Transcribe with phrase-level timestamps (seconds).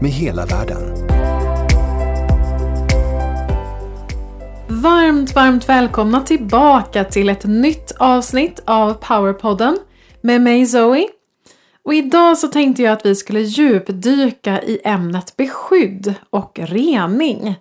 [0.00, 0.78] med hela världen.
[4.68, 9.78] Varmt, varmt välkomna tillbaka till ett nytt avsnitt av Powerpodden
[10.20, 11.08] med mig Zoe.
[11.84, 17.56] Och idag så tänkte jag att vi skulle djupdyka i ämnet beskydd och rening.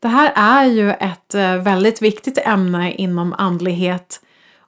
[0.00, 4.20] Det här är ju ett eh, väldigt viktigt ämne inom andlighet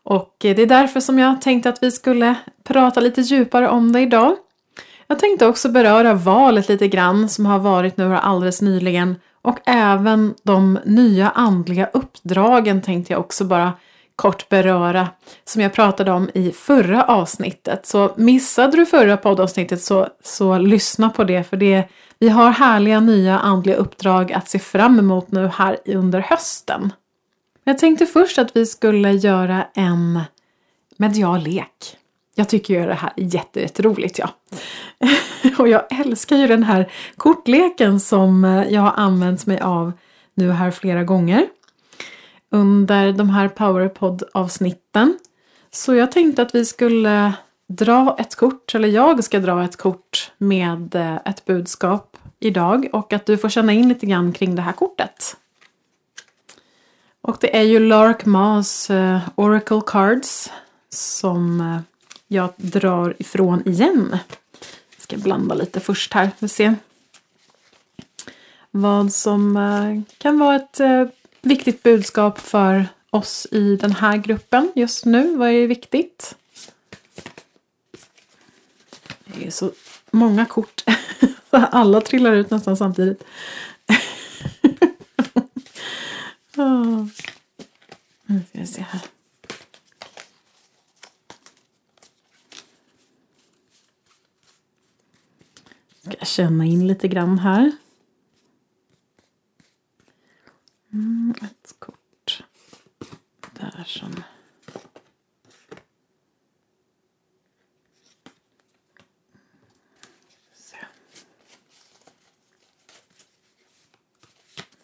[0.09, 3.93] och eh, det är därför som jag tänkte att vi skulle prata lite djupare om
[3.93, 4.37] det idag.
[5.09, 10.35] Jag tänkte också beröra valet lite grann som har varit nu alldeles nyligen och även
[10.43, 13.73] de nya andliga uppdragen tänkte jag också bara
[14.17, 15.09] kort beröra
[15.45, 17.87] som jag pratade om i förra avsnittet.
[17.87, 23.01] Så missade du förra poddavsnittet så, så lyssna på det för det, vi har härliga
[23.01, 26.93] nya andliga uppdrag att se fram emot nu här under hösten.
[27.65, 30.21] Jag tänkte först att vi skulle göra en
[30.97, 31.98] medial lek.
[32.39, 34.31] Jag tycker ju det här är jätteroligt ja.
[35.59, 39.93] Och jag älskar ju den här kortleken som eh, jag har använt mig av
[40.35, 41.47] nu här flera gånger
[42.51, 45.19] under de här Powerpod avsnitten.
[45.71, 47.33] Så jag tänkte att vi skulle
[47.69, 53.13] dra ett kort, eller jag ska dra ett kort med eh, ett budskap idag och
[53.13, 55.37] att du får känna in lite grann kring det här kortet.
[57.21, 60.53] Och det är ju Lark Mas eh, Oracle Cards
[60.91, 61.61] som
[62.29, 64.19] jag drar ifrån igen.
[64.97, 66.75] Jag ska blanda lite först här, vi se.
[68.71, 71.05] Vad som eh, kan vara ett eh,
[71.43, 75.37] viktigt budskap för oss i den här gruppen just nu.
[75.37, 76.37] Vad är viktigt?
[79.25, 79.73] Det är så
[80.11, 80.85] många kort.
[81.51, 83.25] Alla trillar ut nästan samtidigt.
[86.61, 87.07] Ah.
[88.27, 89.01] Nu ska vi se här.
[96.09, 97.73] Ska jag känna in lite grann här.
[100.93, 102.45] Mm, ett kort
[103.53, 104.23] där som...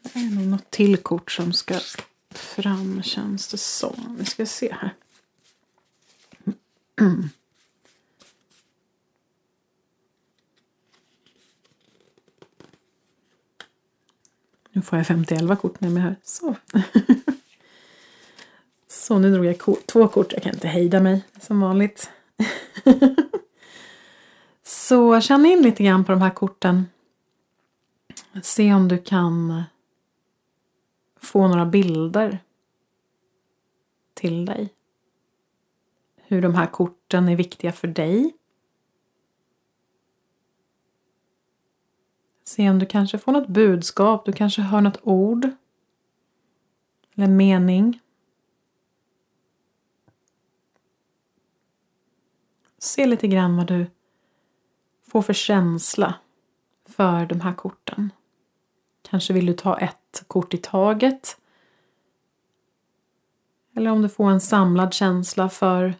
[0.02, 1.80] Det är nog något till kort som ska
[2.30, 4.16] fram känns det som.
[4.18, 4.94] Vi ska se här.
[14.74, 16.16] Nu får jag 50-11 kort med mig här.
[16.22, 16.54] Så.
[18.88, 20.32] Så nu drog jag två kort.
[20.32, 22.10] Jag kan inte hejda mig som vanligt.
[24.62, 26.86] Så känn in lite grann på de här korten.
[28.42, 29.62] Se om du kan
[31.20, 32.38] få några bilder
[34.14, 34.68] till dig.
[36.16, 38.32] Hur de här korten är viktiga för dig.
[42.54, 45.50] Se om du kanske får något budskap, du kanske hör något ord.
[47.14, 48.00] Eller mening.
[52.78, 53.86] Se lite grann vad du
[55.02, 56.14] får för känsla
[56.84, 58.12] för de här korten.
[59.02, 61.38] Kanske vill du ta ett kort i taget.
[63.76, 65.94] Eller om du får en samlad känsla för,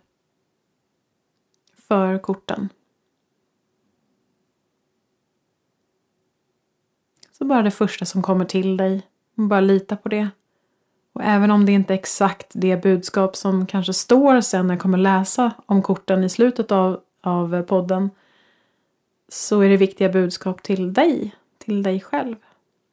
[1.77, 2.69] för korten.
[7.45, 9.03] Så bara det första som kommer till dig.
[9.35, 10.29] Bara lita på det.
[11.13, 14.83] Och även om det inte är exakt det budskap som kanske står sen när jag
[14.83, 18.11] kommer läsa om korten i slutet av, av podden
[19.29, 22.37] så är det viktiga budskap till dig, till dig själv.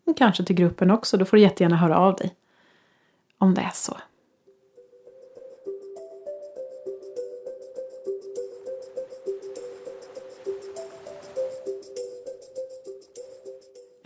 [0.05, 1.17] Och kanske till gruppen också.
[1.17, 2.35] Då får du jättegärna höra av dig.
[3.37, 3.97] Om det är så.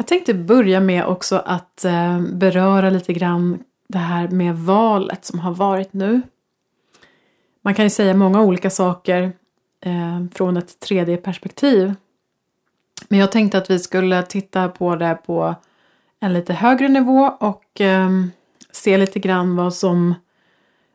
[0.06, 5.40] Jag tänkte börja med också att eh, beröra lite grann det här med valet som
[5.40, 6.22] har varit nu.
[7.62, 9.34] Man kan ju säga många olika saker
[9.82, 11.94] eh, från ett 3D-perspektiv.
[13.08, 15.56] Men jag tänkte att vi skulle titta på det på
[16.20, 18.10] en lite högre nivå och eh,
[18.72, 20.14] se lite grann vad som...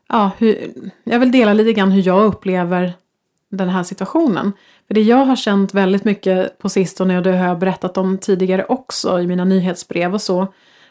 [0.09, 0.73] Ja, hur,
[1.03, 2.93] jag vill dela lite grann hur jag upplever
[3.51, 4.53] den här situationen.
[4.87, 8.17] För det jag har känt väldigt mycket på sistone och det har jag berättat om
[8.17, 10.47] tidigare också i mina nyhetsbrev och så.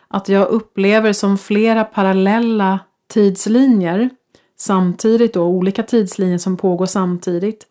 [0.08, 2.78] Att jag upplever som flera parallella
[3.08, 4.10] tidslinjer
[4.58, 7.66] samtidigt då, olika tidslinjer som pågår samtidigt.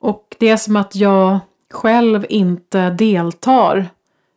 [0.00, 1.38] Och det är som att jag
[1.70, 3.86] själv inte deltar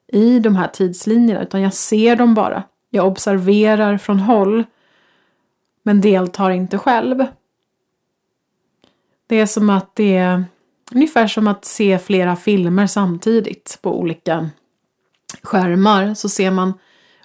[0.08, 2.64] i de här tidslinjerna utan jag ser dem bara.
[2.90, 4.64] Jag observerar från håll
[5.84, 7.26] men deltar inte själv.
[9.32, 10.44] Det är som att det är
[10.96, 14.50] ungefär som att se flera filmer samtidigt på olika
[15.42, 16.14] skärmar.
[16.14, 16.74] Så ser man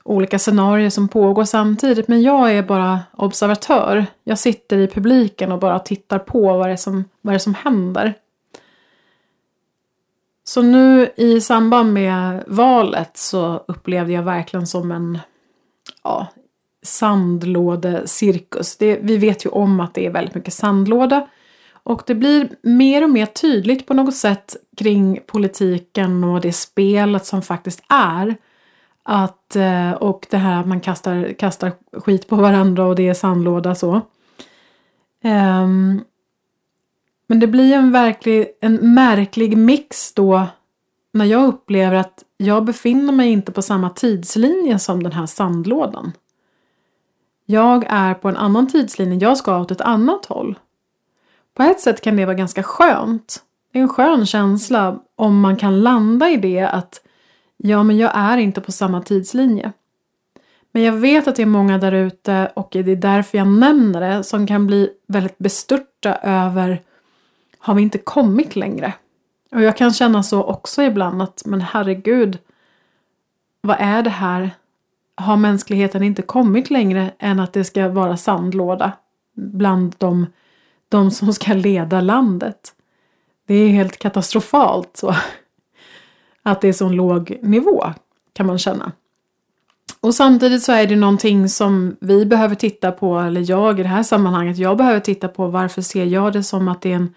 [0.02, 4.06] olika scenarier som pågår samtidigt men jag är bara observatör.
[4.24, 7.38] Jag sitter i publiken och bara tittar på vad det är som, vad det är
[7.38, 8.14] som händer.
[10.44, 15.18] Så nu i samband med valet så upplevde jag verkligen som en
[16.04, 16.26] ja,
[16.82, 18.76] sandlådecirkus.
[18.76, 21.28] Det, vi vet ju om att det är väldigt mycket sandlåda.
[21.86, 27.26] Och det blir mer och mer tydligt på något sätt kring politiken och det spelet
[27.26, 28.36] som faktiskt är.
[29.02, 33.14] Att, eh, och det här att man kastar, kastar skit på varandra och det är
[33.14, 33.94] sandlåda så.
[35.24, 36.04] Um,
[37.26, 40.46] men det blir en, verklig, en märklig mix då
[41.12, 46.12] när jag upplever att jag befinner mig inte på samma tidslinje som den här sandlådan.
[47.44, 50.58] Jag är på en annan tidslinje, jag ska åt ett annat håll.
[51.56, 53.42] På ett sätt kan det vara ganska skönt.
[53.72, 57.00] Det är en skön känsla om man kan landa i det att
[57.56, 59.72] ja, men jag är inte på samma tidslinje.
[60.72, 64.00] Men jag vet att det är många där ute och det är därför jag nämner
[64.00, 66.82] det som kan bli väldigt bestörta över
[67.58, 68.92] har vi inte kommit längre?
[69.52, 72.38] Och jag kan känna så också ibland att men herregud,
[73.60, 74.50] vad är det här?
[75.14, 78.92] Har mänskligheten inte kommit längre än att det ska vara sandlåda
[79.34, 80.26] bland de,
[80.88, 82.72] de som ska leda landet?
[83.46, 85.14] Det är helt katastrofalt så.
[86.42, 87.84] Att det är så låg nivå
[88.32, 88.92] kan man känna.
[90.00, 93.88] Och samtidigt så är det någonting som vi behöver titta på, eller jag i det
[93.88, 97.14] här sammanhanget, jag behöver titta på varför ser jag det som att det är en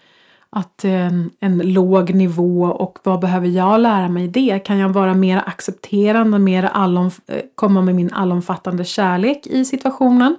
[0.52, 4.58] att en, en låg nivå och vad behöver jag lära mig i det?
[4.58, 10.36] Kan jag vara mer accepterande, mer allom, eh, komma med min allomfattande kärlek i situationen?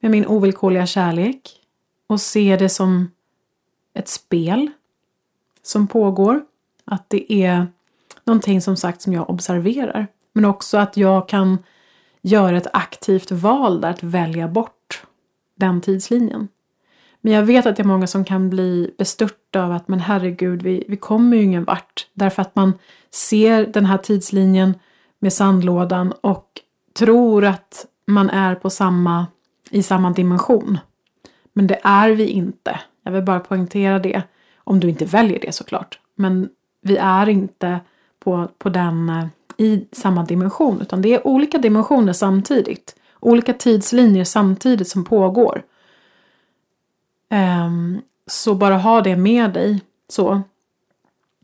[0.00, 1.59] Med min ovillkorliga kärlek
[2.10, 3.10] och se det som
[3.94, 4.70] ett spel
[5.62, 6.42] som pågår.
[6.84, 7.66] Att det är
[8.24, 10.06] någonting som sagt som jag observerar.
[10.32, 11.58] Men också att jag kan
[12.22, 15.02] göra ett aktivt val där att välja bort
[15.54, 16.48] den tidslinjen.
[17.20, 20.62] Men jag vet att det är många som kan bli bestörta av att men herregud,
[20.62, 22.08] vi, vi kommer ju ingen vart.
[22.14, 22.72] Därför att man
[23.10, 24.74] ser den här tidslinjen
[25.18, 26.60] med sandlådan och
[26.94, 29.26] tror att man är på samma,
[29.70, 30.78] i samma dimension.
[31.60, 32.80] Men det är vi inte.
[33.02, 34.22] Jag vill bara poängtera det.
[34.56, 35.98] Om du inte väljer det såklart.
[36.14, 36.48] Men
[36.82, 37.80] vi är inte
[38.24, 39.26] på, på den, eh,
[39.56, 40.80] i samma dimension.
[40.80, 42.96] Utan det är olika dimensioner samtidigt.
[43.20, 45.62] Olika tidslinjer samtidigt som pågår.
[47.66, 49.80] Um, så bara ha det med dig.
[50.08, 50.42] Så.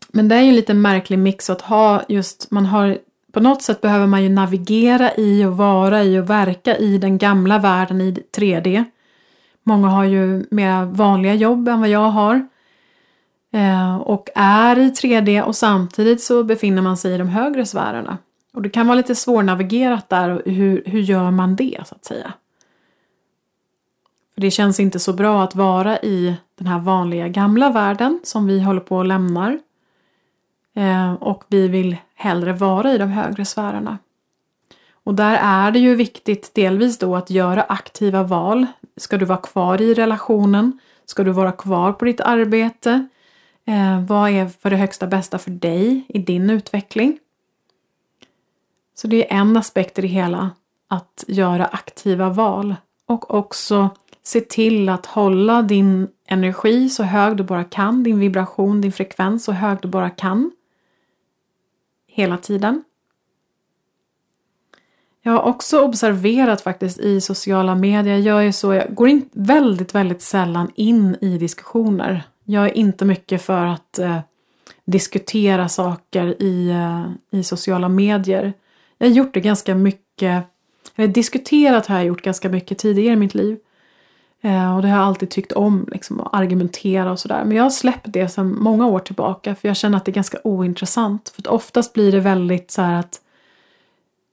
[0.09, 2.99] Men det är ju en lite märklig mix att ha just, man har
[3.33, 7.19] på något sätt behöver man ju navigera i och vara i och verka i den
[7.19, 8.85] gamla världen i 3D.
[9.69, 12.49] Många har ju mer vanliga jobb än vad jag har.
[13.53, 18.19] Eh, och är i 3D och samtidigt så befinner man sig i de högre sfärerna.
[18.53, 22.33] Och det kan vara lite svårnavigerat där, hur, hur gör man det så att säga?
[24.35, 28.47] För det känns inte så bra att vara i den här vanliga gamla världen som
[28.47, 29.59] vi håller på att lämnar.
[30.75, 33.99] Eh, och vi vill hellre vara i de högre sfärerna.
[35.07, 38.67] Och där är det ju viktigt delvis då att göra aktiva val.
[38.97, 40.79] Ska du vara kvar i relationen?
[41.05, 43.09] Ska du vara kvar på ditt arbete?
[43.67, 47.19] Eh, vad är för det högsta bästa för dig i din utveckling?
[48.95, 50.51] Så det är en aspekt i det hela,
[50.89, 52.75] att göra aktiva val
[53.07, 53.91] och också
[54.27, 59.45] Se till att hålla din energi så hög du bara kan, din vibration, din frekvens
[59.45, 60.51] så hög du bara kan.
[62.07, 62.85] Hela tiden.
[65.27, 69.95] Jag har också observerat faktiskt i sociala medier, jag är så, jag går in väldigt,
[69.95, 72.23] väldigt sällan in i diskussioner.
[72.45, 74.19] Jag är inte mycket för att eh,
[74.85, 78.53] diskutera saker i, eh, i sociala medier.
[78.99, 80.45] Jag har gjort det ganska mycket,
[80.97, 83.59] eller diskuterat har jag gjort ganska mycket tidigare i mitt liv.
[84.41, 87.45] Eh, och det har jag alltid tyckt om, liksom, att argumentera och sådär.
[87.45, 90.15] Men jag har släppt det sedan många år tillbaka för jag känner att det är
[90.15, 91.29] ganska ointressant.
[91.29, 93.21] För att oftast blir det väldigt så att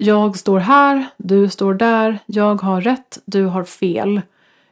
[0.04, 4.22] jag står här, du står där, jag har rätt, du har fel.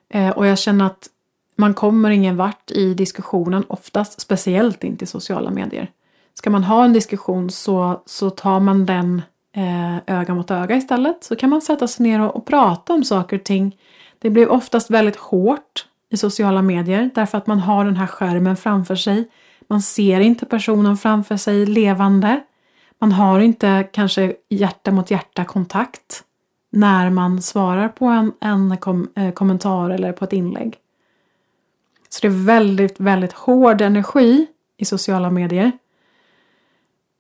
[0.10, 1.08] Eh, och jag känner att
[1.56, 5.88] Man kommer ingen vart i diskussionen oftast, speciellt inte i sociala medier.
[6.34, 9.22] Ska man ha en diskussion så, så tar man den
[9.56, 11.24] eh, öga mot öga istället.
[11.24, 13.78] Så kan man sätta sig ner och, och prata om saker och ting.
[14.20, 18.58] Det blir oftast väldigt hårt i sociala medier därför att man har den här skärmen
[18.58, 19.28] framför sig.
[19.68, 22.42] Man ser inte personen framför sig levande.
[23.02, 26.24] Man har inte kanske hjärta mot hjärta kontakt
[26.72, 30.78] när man svarar på en, en kom, eh, kommentar eller på ett inlägg.
[32.10, 35.66] Så det är väldigt, väldigt hård energi i sociala medier.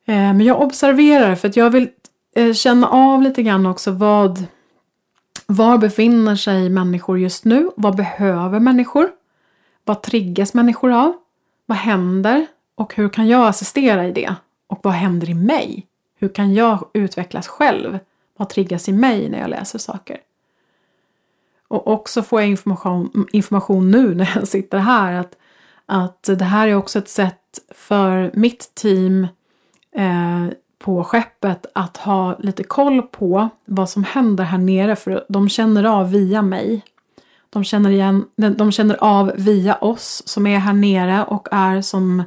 [0.06, 1.90] Eh, men jag observerar för att jag vill
[2.36, 4.46] eh, känna av lite grann också vad
[5.46, 7.70] var befinner sig människor just nu?
[7.76, 9.10] Vad behöver människor?
[9.84, 11.14] Vad triggas människor av?
[11.66, 12.48] Vad händer?
[12.76, 14.36] Och hur kan jag assistera i det?
[14.72, 15.86] Och vad händer i mig?
[16.20, 18.00] Hur kan jag utvecklas själv?
[18.38, 20.18] Vad triggas i mig när jag läser saker?
[21.68, 25.38] Och också får jag information, information nu när jag sitter här att,
[25.86, 29.28] att det här är också ett sätt för mitt team
[29.96, 30.48] eh,
[30.80, 35.84] på skeppet att ha lite koll på vad som händer här nere för de känner
[35.84, 36.82] av via mig.
[37.50, 42.24] De känner, igen, de känner av via oss som är här nere och är som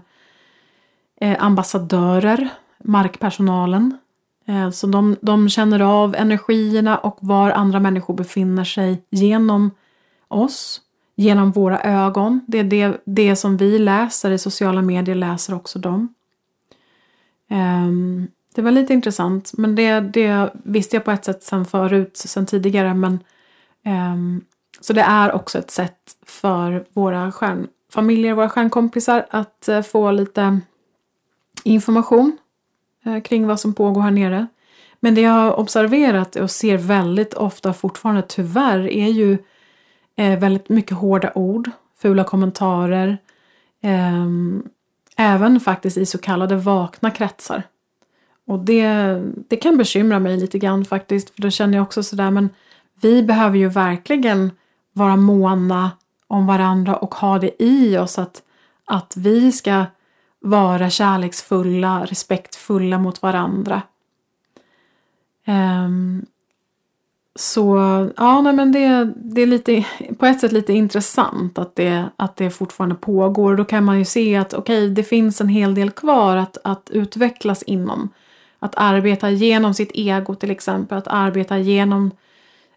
[1.20, 2.48] eh, ambassadörer,
[2.84, 3.98] markpersonalen.
[4.46, 9.70] Eh, så de, de känner av energierna och var andra människor befinner sig genom
[10.28, 10.80] oss,
[11.16, 12.40] genom våra ögon.
[12.46, 16.14] Det är det, det som vi läser i sociala medier läser också de.
[17.50, 17.90] Eh,
[18.54, 22.46] det var lite intressant, men det, det visste jag på ett sätt sen förut, sen
[22.46, 22.94] tidigare.
[22.94, 23.18] Men,
[23.84, 24.44] ehm,
[24.80, 30.60] så det är också ett sätt för våra stjärnfamiljer, våra stjärnkompisar att eh, få lite
[31.64, 32.38] information
[33.04, 34.46] eh, kring vad som pågår här nere.
[35.00, 39.38] Men det jag har observerat och ser väldigt ofta fortfarande tyvärr är ju
[40.16, 43.18] eh, väldigt mycket hårda ord, fula kommentarer.
[43.82, 44.62] Ehm,
[45.16, 47.62] även faktiskt i så kallade vakna kretsar.
[48.46, 51.30] Och det, det kan bekymra mig lite grann faktiskt.
[51.30, 52.50] För då känner jag också sådär, men
[53.00, 54.50] vi behöver ju verkligen
[54.92, 55.90] vara måna
[56.26, 58.42] om varandra och ha det i oss att,
[58.84, 59.84] att vi ska
[60.44, 63.82] vara kärleksfulla, respektfulla mot varandra.
[65.46, 66.26] Um,
[67.36, 67.76] så
[68.16, 69.84] ja, nej, men det, det är lite,
[70.18, 73.56] på ett sätt lite intressant att det, att det fortfarande pågår.
[73.56, 76.58] Då kan man ju se att okej, okay, det finns en hel del kvar att,
[76.64, 78.08] att utvecklas inom.
[78.58, 82.10] Att arbeta genom sitt ego till exempel, att arbeta genom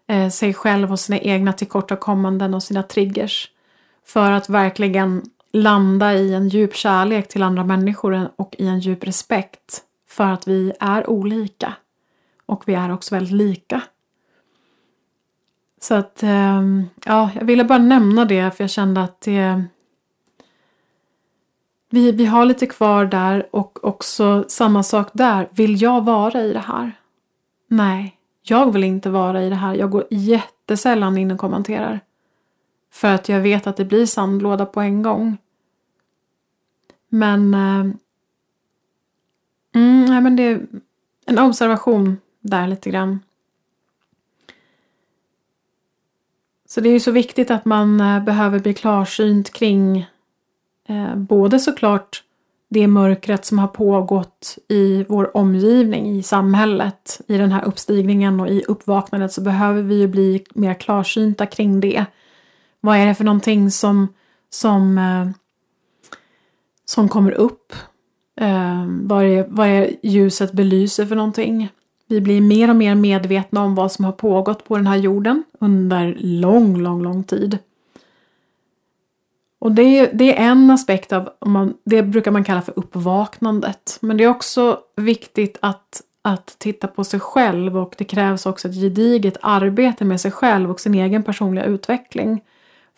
[0.06, 3.50] eh, sig själv och sina egna tillkortakommanden och sina triggers.
[4.06, 5.22] För att verkligen
[5.52, 10.48] landa i en djup kärlek till andra människor och i en djup respekt för att
[10.48, 11.74] vi är olika.
[12.46, 13.82] Och vi är också väldigt lika.
[15.80, 19.64] Så att, ehm, ja, jag ville bara nämna det för jag kände att det
[21.90, 25.48] vi, vi har lite kvar där och också samma sak där.
[25.50, 26.92] Vill jag vara i det här?
[27.68, 29.74] Nej, jag vill inte vara i det här.
[29.74, 32.00] Jag går jättesällan in och kommenterar.
[32.90, 35.36] För att jag vet att det blir sandlåda på en gång.
[37.08, 37.54] Men...
[37.54, 37.80] Eh,
[39.74, 40.66] mm, nej, men det är
[41.26, 43.20] en observation där lite grann.
[46.68, 50.06] Så det är ju så viktigt att man eh, behöver bli klarsynt kring
[50.88, 52.22] Eh, både såklart
[52.68, 58.48] det mörkret som har pågått i vår omgivning, i samhället, i den här uppstigningen och
[58.48, 62.04] i uppvaknandet så behöver vi ju bli mer klarsynta kring det.
[62.88, 64.08] Vad är det för någonting som,
[64.50, 65.28] som, eh,
[66.84, 67.72] som kommer upp?
[68.40, 71.68] Eh, vad, är, vad är ljuset belyser för någonting?
[72.06, 75.44] Vi blir mer och mer medvetna om vad som har pågått på den här jorden
[75.60, 77.58] under lång, lång, lång tid.
[79.58, 83.98] Och det är, det är en aspekt av, man, det brukar man kalla för uppvaknandet.
[84.00, 88.68] Men det är också viktigt att, att titta på sig själv och det krävs också
[88.68, 92.40] ett gediget arbete med sig själv och sin egen personliga utveckling.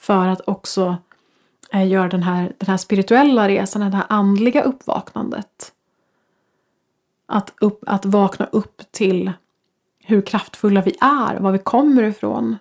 [0.00, 0.96] För att också
[1.72, 5.72] eh, göra den här, den här spirituella resan, det här andliga uppvaknandet.
[7.26, 9.32] Att, upp, att vakna upp till
[10.04, 12.56] hur kraftfulla vi är, var vi kommer ifrån,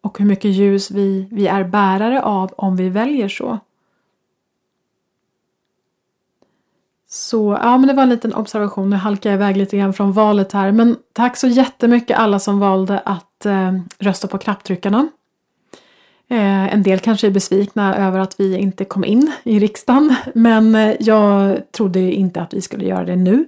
[0.00, 3.58] och hur mycket ljus vi, vi är bärare av om vi väljer så.
[7.08, 8.90] Så ja, men det var en liten observation.
[8.90, 10.72] Nu halkar jag iväg lite grann från valet här.
[10.72, 15.08] Men tack så jättemycket alla som valde att eh, rösta på knapptryckarna.
[16.28, 20.14] Eh, en del kanske är besvikna över att vi inte kom in i riksdagen.
[20.34, 23.46] Men eh, jag trodde inte att vi skulle göra det nu.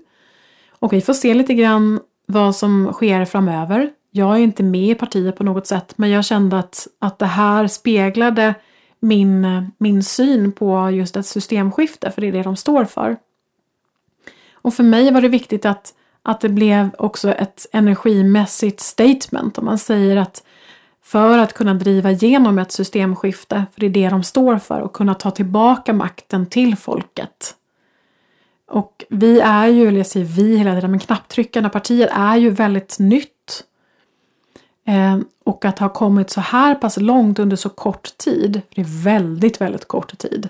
[0.78, 3.90] Och vi får se lite grann vad som sker framöver.
[4.10, 7.26] Jag är inte med i partiet på något sätt men jag kände att, att det
[7.26, 8.54] här speglade
[9.00, 13.16] min, min syn på just ett systemskifte, för det är det de står för.
[14.52, 19.58] Och för mig var det viktigt att, att det blev också ett energimässigt statement.
[19.58, 20.42] Om man säger att
[21.08, 24.92] för att kunna driva igenom ett systemskifte, för det är det de står för, och
[24.92, 27.54] kunna ta tillbaka makten till folket.
[28.70, 32.50] Och vi är ju, eller jag säger vi hela tiden, men knapptryckarna partier är ju
[32.50, 33.64] väldigt nytt.
[34.86, 38.80] Eh, och att ha kommit så här pass långt under så kort tid, för det
[38.80, 40.48] är väldigt, väldigt kort tid.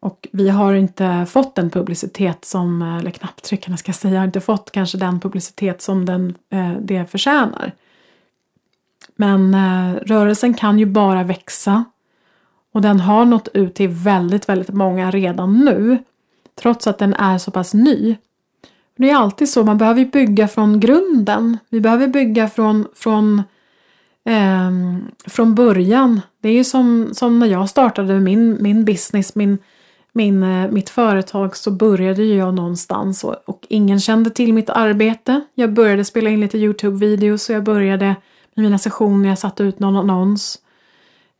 [0.00, 4.26] Och vi har inte fått den publicitet som, eh, eller knapptryckarna ska jag säga, har
[4.26, 7.72] inte fått kanske den publicitet som den, eh, det förtjänar.
[9.16, 11.84] Men eh, rörelsen kan ju bara växa
[12.72, 15.98] och den har nått ut till väldigt, väldigt många redan nu
[16.60, 18.16] trots att den är så pass ny.
[18.96, 21.58] Det är alltid så, man behöver bygga från grunden.
[21.68, 23.42] Vi behöver bygga från, från,
[24.24, 24.70] eh,
[25.26, 26.20] från början.
[26.40, 29.58] Det är ju som, som när jag startade min, min business, min,
[30.12, 35.40] min, eh, mitt företag så började jag någonstans och, och, ingen kände till mitt arbete.
[35.54, 38.16] Jag började spela in lite Youtube-videos och jag började
[38.56, 40.58] i mina sessioner, jag satte ut någon annons.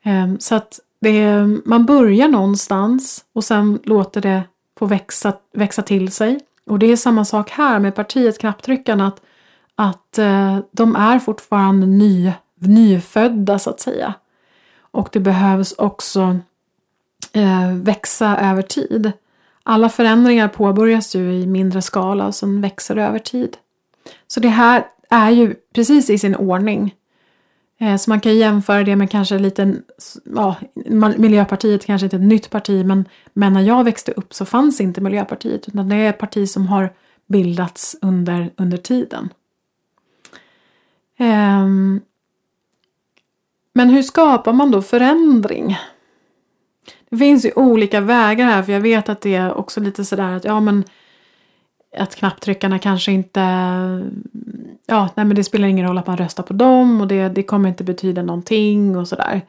[0.02, 4.42] Ehm, så att det, man börjar någonstans och sen låter det
[4.78, 6.40] få växa, växa till sig.
[6.66, 9.20] Och det är samma sak här med partiet Knapptryckarna, att,
[9.74, 14.14] att eh, de är fortfarande ny, nyfödda så att säga.
[14.78, 16.38] Och det behövs också
[17.32, 19.12] eh, växa över tid.
[19.62, 23.56] Alla förändringar påbörjas ju i mindre skala och sen växer det över tid.
[24.26, 26.94] Så det här är ju precis i sin ordning.
[27.78, 29.74] Eh, så man kan jämföra det med kanske lite,
[30.24, 30.56] ja,
[31.16, 34.80] Miljöpartiet kanske inte är ett nytt parti men, men när jag växte upp så fanns
[34.80, 36.92] inte Miljöpartiet utan det är ett parti som har
[37.26, 39.28] bildats under, under tiden.
[41.18, 42.00] Um,
[43.72, 45.78] men hur skapar man då förändring?
[47.10, 50.32] Det finns ju olika vägar här för jag vet att det är också lite sådär
[50.32, 50.84] att ja men
[51.96, 53.40] att knapptryckarna kanske inte
[54.86, 57.42] ja, nej men det spelar ingen roll att man röstar på dem och det, det
[57.42, 59.40] kommer inte betyda någonting och sådär.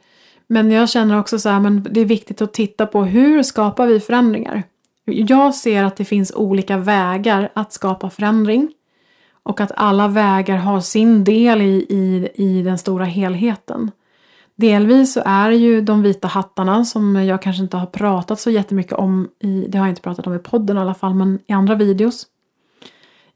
[0.46, 3.86] Men jag känner också så här, men det är viktigt att titta på hur skapar
[3.86, 4.62] vi förändringar?
[5.04, 8.72] Jag ser att det finns olika vägar att skapa förändring
[9.42, 13.90] och att alla vägar har sin del i, i, i den stora helheten.
[14.56, 18.50] Delvis så är det ju de vita hattarna som jag kanske inte har pratat så
[18.50, 21.38] jättemycket om i, det har jag inte pratat om i podden i alla fall, men
[21.46, 22.26] i andra videos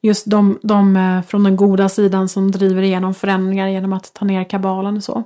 [0.02, 4.24] just de, de eh, från den goda sidan som driver igenom förändringar genom att ta
[4.24, 5.24] ner kabalen och så.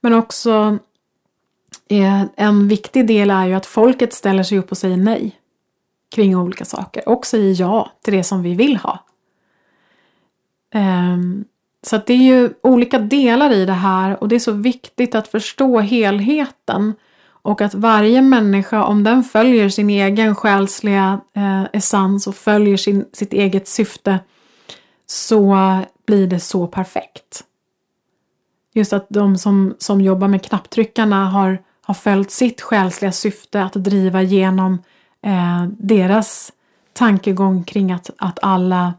[0.00, 0.78] Men också
[1.88, 5.40] eh, en viktig del är ju att folket ställer sig upp och säger nej
[6.14, 9.04] kring olika saker och säger ja till det som vi vill ha.
[10.74, 11.44] Ehm,
[11.82, 15.14] så så det är ju olika delar i det här och det är så viktigt
[15.14, 16.94] att förstå helheten
[17.46, 23.04] och att varje människa, om den följer sin egen själsliga eh, essens och följer sin,
[23.12, 24.18] sitt eget syfte,
[25.06, 25.56] så
[26.06, 27.44] blir det så perfekt.
[28.74, 33.74] Just att de som, som jobbar med knapptryckarna har, har följt sitt själsliga syfte att
[33.74, 34.82] driva igenom
[35.22, 36.52] eh, deras
[36.92, 38.94] tankegång kring att, att alla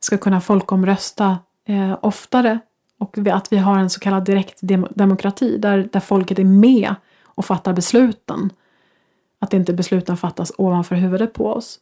[0.00, 2.58] ska kunna folkomrösta eh, oftare
[2.98, 6.94] och att vi har en så kallad direktdemokrati där, där folket är med
[7.40, 8.52] och fattar besluten.
[9.38, 11.78] Att inte besluten fattas ovanför huvudet på oss.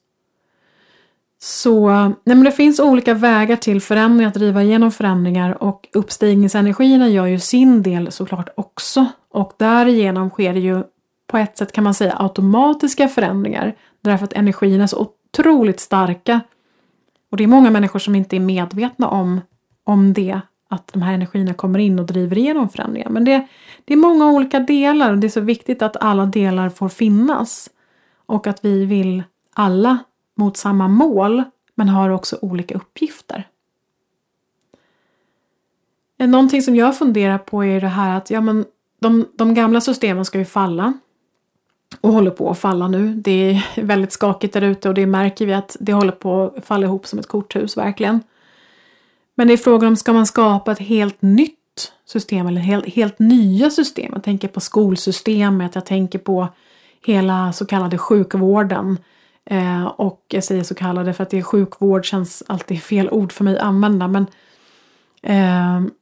[1.38, 1.88] Så
[2.24, 7.26] nej men det finns olika vägar till förändring, att driva igenom förändringar och uppstigningsenergierna gör
[7.26, 9.06] ju sin del såklart också.
[9.30, 10.82] Och därigenom sker det ju
[11.26, 16.40] på ett sätt kan man säga automatiska förändringar därför att energierna är så otroligt starka.
[17.30, 19.40] Och det är många människor som inte är medvetna om,
[19.84, 23.10] om det att de här energierna kommer in och driver igenom förändringar.
[23.10, 23.46] Men det,
[23.84, 27.70] det är många olika delar och det är så viktigt att alla delar får finnas.
[28.26, 29.98] Och att vi vill alla
[30.36, 33.48] mot samma mål men har också olika uppgifter.
[36.18, 38.64] Någonting som jag funderar på är det här att ja, men
[39.00, 40.92] de, de gamla systemen ska ju falla
[42.00, 43.14] och håller på att falla nu.
[43.14, 46.66] Det är väldigt skakigt där ute och det märker vi att det håller på att
[46.66, 48.20] falla ihop som ett korthus verkligen.
[49.38, 53.18] Men det är frågan om ska man skapa ett helt nytt system eller helt, helt
[53.18, 54.12] nya system.
[54.14, 56.48] Jag tänker på skolsystemet, jag tänker på
[57.06, 58.98] hela så kallade sjukvården.
[59.44, 63.32] Eh, och jag säger så kallade för att det är sjukvård känns alltid fel ord
[63.32, 64.08] för mig att använda.
[64.08, 64.26] Men
[65.22, 65.92] eh,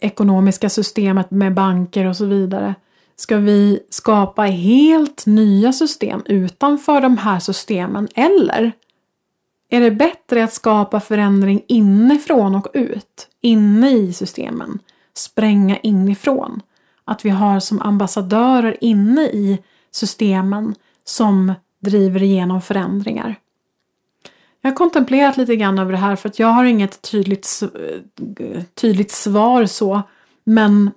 [0.00, 2.74] ekonomiska systemet med banker och så vidare.
[3.16, 8.72] Ska vi skapa helt nya system utanför de här systemen eller
[9.70, 14.78] är det bättre att skapa förändring inifrån och ut, inne i systemen,
[15.14, 16.62] spränga inifrån.
[17.04, 19.58] Att vi har som ambassadörer inne i
[19.90, 23.36] systemen som driver igenom förändringar.
[24.60, 27.60] Jag har kontemplerat lite grann över det här för att jag har inget tydligt,
[28.74, 30.02] tydligt svar så.
[30.44, 30.90] Men,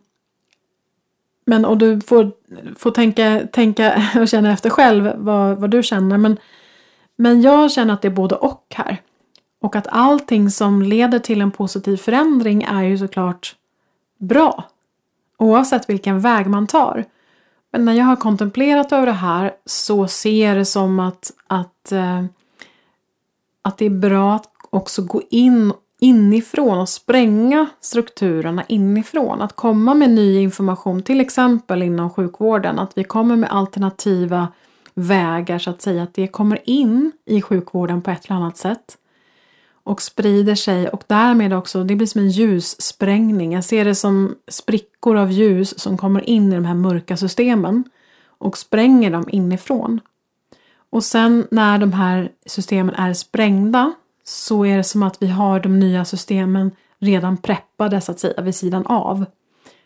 [1.46, 2.32] men och du får,
[2.78, 6.18] får tänka, tänka och känna efter själv vad, vad du känner.
[6.18, 6.38] Men,
[7.16, 9.02] men jag känner att det är både och här.
[9.62, 13.56] Och att allting som leder till en positiv förändring är ju såklart
[14.20, 14.64] bra.
[15.38, 17.06] Oavsett vilken väg man tar.
[17.72, 21.92] Men när jag har kontemplerat över det här så ser jag det som att, att,
[21.92, 22.24] eh,
[23.62, 29.42] att det är bra att också gå in inifrån och spränga strukturerna inifrån.
[29.42, 34.48] Att komma med ny information, till exempel inom sjukvården, att vi kommer med alternativa
[34.94, 38.98] vägar så att säga, att det kommer in i sjukvården på ett eller annat sätt
[39.84, 43.54] och sprider sig och därmed också, det blir som en ljussprängning.
[43.54, 47.84] Jag ser det som sprickor av ljus som kommer in i de här mörka systemen
[48.26, 50.00] och spränger dem inifrån.
[50.90, 55.60] Och sen när de här systemen är sprängda så är det som att vi har
[55.60, 59.26] de nya systemen redan preppade så att säga vid sidan av.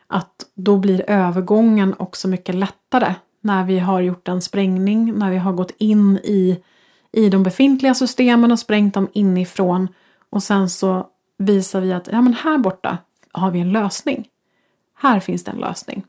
[0.08, 3.14] Att då blir övergången också mycket lättare
[3.48, 6.64] när vi har gjort en sprängning, när vi har gått in i
[7.12, 9.88] i de befintliga systemen och sprängt dem inifrån.
[10.30, 11.08] Och sen så
[11.38, 12.98] visar vi att ja, men här borta
[13.32, 14.28] har vi en lösning.
[14.96, 16.04] Här finns det en lösning.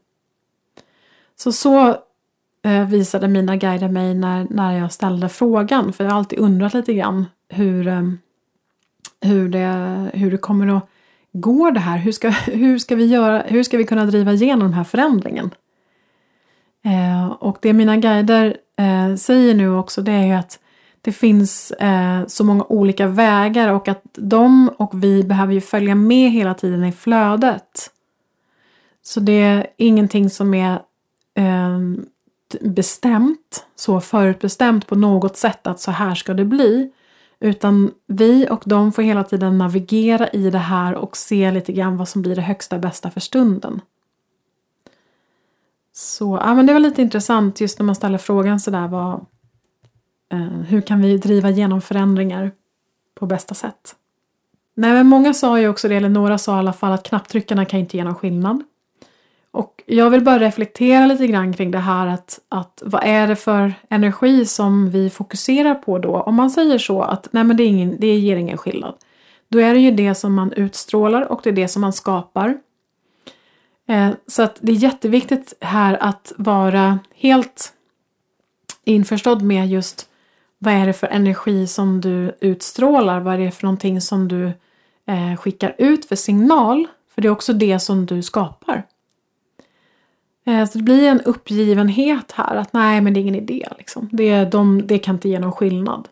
[1.37, 1.97] Så så
[2.63, 5.93] eh, visade mina guider mig när, när jag ställde frågan.
[5.93, 8.03] För jag har alltid undrat lite grann hur, eh,
[9.21, 10.89] hur, det, hur det kommer att
[11.33, 11.99] gå det här.
[11.99, 15.51] Hur ska, hur, ska vi göra, hur ska vi kunna driva igenom den här förändringen?
[16.85, 20.59] Eh, och det mina guider eh, säger nu också det är ju att
[21.01, 25.95] det finns eh, så många olika vägar och att de och vi behöver ju följa
[25.95, 27.91] med hela tiden i flödet.
[29.03, 30.73] Så det är ingenting som är
[31.35, 31.79] eh,
[32.61, 36.93] bestämt, så förutbestämt på något sätt att så här ska det bli.
[37.41, 41.97] Utan vi och de får hela tiden navigera i det här och se lite grann
[41.97, 43.81] vad som blir det högsta bästa för stunden.
[45.99, 49.27] Så ja, men det var lite intressant just när man ställer frågan sådär vad,
[50.33, 52.51] Eh, hur kan vi driva igenom förändringar
[53.15, 53.95] på bästa sätt?
[54.75, 57.65] Nej, men många sa ju också det, eller några sa i alla fall att knapptryckarna
[57.65, 58.63] kan inte ge någon skillnad.
[59.51, 63.37] Och jag vill bara reflektera lite grann kring det här att, att vad är det
[63.37, 66.21] för energi som vi fokuserar på då?
[66.21, 68.95] Om man säger så att nej men det, är ingen, det ger ingen skillnad.
[69.49, 72.59] Då är det ju det som man utstrålar och det är det som man skapar.
[73.89, 77.73] Eh, så att det är jätteviktigt här att vara helt
[78.85, 80.09] införstådd med just
[80.59, 83.21] vad är det för energi som du utstrålar?
[83.21, 84.47] Vad är det för någonting som du
[85.07, 86.87] eh, skickar ut för signal?
[87.15, 88.83] För det är också det som du skapar.
[90.47, 93.69] Eh, så det blir en uppgivenhet här att nej men det är ingen idé.
[93.79, 94.09] Liksom.
[94.13, 96.09] Det, de, det kan inte ge någon skillnad.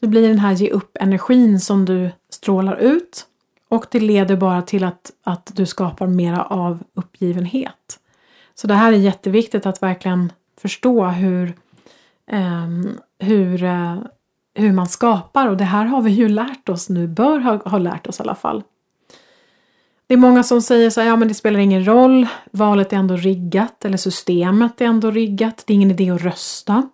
[0.00, 3.26] Det blir den här ge upp energin som du strålar ut
[3.74, 7.98] och det leder bara till att, att du skapar mera av uppgivenhet.
[8.54, 11.54] Så det här är jätteviktigt att verkligen förstå hur,
[12.30, 12.68] eh,
[13.18, 13.96] hur, eh,
[14.54, 17.78] hur man skapar och det här har vi ju lärt oss nu, bör ha, ha
[17.78, 18.62] lärt oss i alla fall.
[20.06, 22.96] Det är många som säger så här, ja men det spelar ingen roll, valet är
[22.96, 26.88] ändå riggat eller systemet är ändå riggat, det är ingen idé att rösta.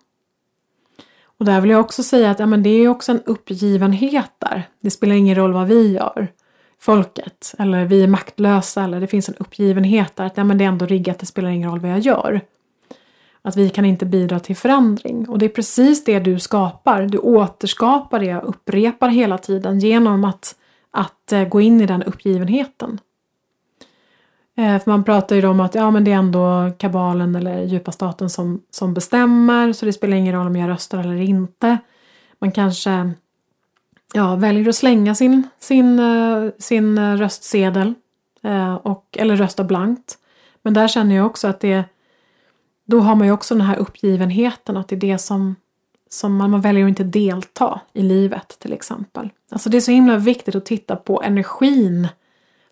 [1.41, 4.69] Och där vill jag också säga att ja, men det är också en uppgivenhet där.
[4.81, 6.27] Det spelar ingen roll vad vi gör,
[6.81, 10.63] folket, eller vi är maktlösa eller det finns en uppgivenhet där att ja, men det
[10.63, 12.41] är ändå riggat, det spelar ingen roll vad jag gör.
[13.41, 15.29] Att vi kan inte bidra till förändring.
[15.29, 17.01] Och det är precis det du skapar.
[17.01, 20.55] Du återskapar det och upprepar hela tiden genom att,
[20.91, 22.99] att eh, gå in i den uppgivenheten.
[24.57, 27.91] Eh, för man pratar ju om att ja, men det är ändå kabalen eller djupa
[27.91, 31.77] staten som, som bestämmer så det spelar ingen roll om jag röstar eller inte.
[32.39, 33.11] Man kanske
[34.13, 37.93] ja, väljer att slänga sin, sin, eh, sin eh, röstsedel
[38.43, 40.17] eh, och, eller rösta blankt.
[40.61, 41.83] Men där känner jag också att det
[42.85, 45.55] då har man ju också den här uppgivenheten att det är det som,
[46.09, 49.29] som man, man väljer att inte delta i livet till exempel.
[49.51, 52.07] Alltså det är så himla viktigt att titta på energin.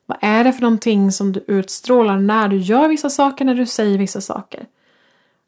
[0.05, 3.65] Vad är det för någonting som du utstrålar när du gör vissa saker, när du
[3.65, 4.65] säger vissa saker?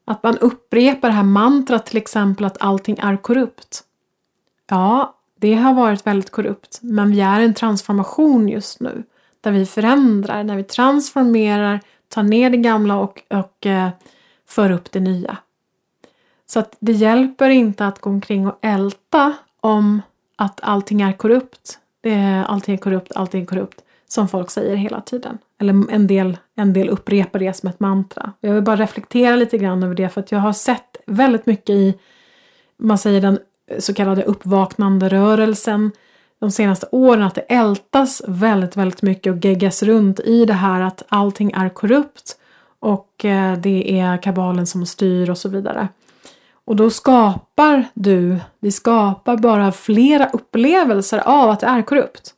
[0.05, 3.83] Att man upprepar det här mantrat till exempel att allting är korrupt.
[4.69, 9.03] Ja, det har varit väldigt korrupt, men vi är i en transformation just nu.
[9.41, 13.89] Där vi förändrar, när vi transformerar, tar ner det gamla och, och eh,
[14.47, 15.37] för upp det nya.
[16.45, 20.01] Så att det hjälper inte att gå omkring och älta om
[20.35, 21.79] att allting är korrupt.
[22.01, 23.81] Det är, allting är korrupt, allting är korrupt.
[24.07, 25.37] som folk säger hela tiden.
[25.59, 28.33] Eller en del, en del upprepar det som ett mantra.
[28.39, 31.69] Jag vill bara reflektera lite grann över det för att jag har sett väldigt mycket
[31.69, 31.99] i,
[32.77, 33.39] man säger den
[33.79, 35.91] så kallade uppvaknande rörelsen
[36.39, 40.81] de senaste åren att det ältas väldigt, väldigt mycket och geggas runt i det här
[40.81, 42.37] att allting är korrupt
[42.79, 45.87] och eh, det är kabalen som styr och så vidare.
[46.65, 52.33] Och då skapar du, vi skapar bara flera upplevelser av att det är korrupt.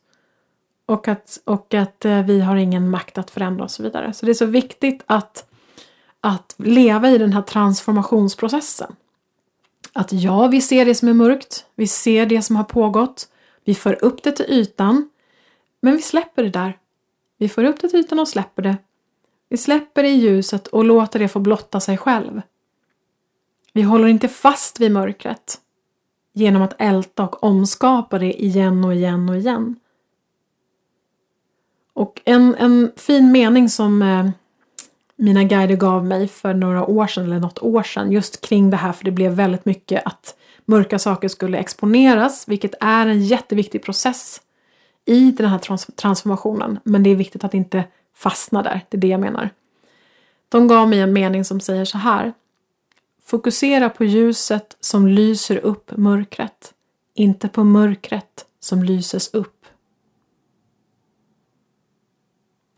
[0.86, 4.12] Och att, och att eh, vi har ingen makt att förändra och så vidare.
[4.12, 5.46] Så det är så viktigt att,
[6.20, 8.96] att leva i den här transformationsprocessen.
[9.96, 13.28] Att ja, vi ser det som är mörkt, vi ser det som har pågått,
[13.64, 15.10] vi för upp det till ytan,
[15.80, 16.78] men vi släpper det där.
[17.38, 18.76] Vi för upp det till ytan och släpper det.
[19.48, 22.42] Vi släpper det i ljuset och låter det få blotta sig själv.
[23.72, 25.60] Vi håller inte fast vid mörkret
[26.32, 29.76] genom att älta och omskapa det igen och igen och igen.
[31.92, 34.30] Och en, en fin mening som eh,
[35.24, 38.76] mina guider gav mig för några år sedan eller något år sedan just kring det
[38.76, 43.82] här för det blev väldigt mycket att mörka saker skulle exponeras vilket är en jätteviktig
[43.82, 44.40] process
[45.04, 47.84] i den här trans transformationen men det är viktigt att inte
[48.14, 49.50] fastna där, det är det jag menar.
[50.48, 52.32] De gav mig en mening som säger så här
[53.24, 56.74] Fokusera på ljuset som lyser upp mörkret,
[57.14, 59.66] inte på mörkret som lyses upp.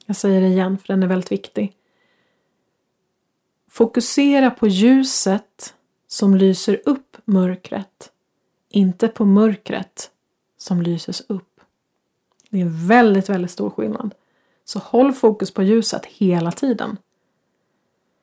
[0.07, 1.73] Jag säger det igen för den är väldigt viktig.
[3.77, 5.75] Fokusera på ljuset
[6.09, 8.11] som lyser upp mörkret,
[8.71, 10.11] inte på mörkret
[10.59, 11.61] som lyses upp.
[12.51, 14.15] Det är en väldigt, väldigt stor skillnad.
[14.65, 16.97] Så håll fokus på ljuset hela tiden.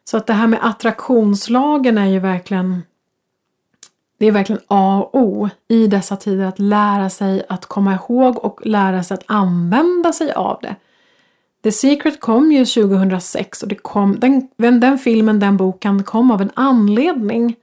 [0.04, 2.82] Så att det här med attraktionslagen är ju verkligen
[4.18, 8.46] det är verkligen A och O i dessa tider att lära sig att komma ihåg
[8.46, 10.76] och lära sig att använda sig av det.
[11.64, 14.50] The Secret kom ju 2006 och det kom, den,
[14.80, 17.56] den filmen, den boken kom av en anledning.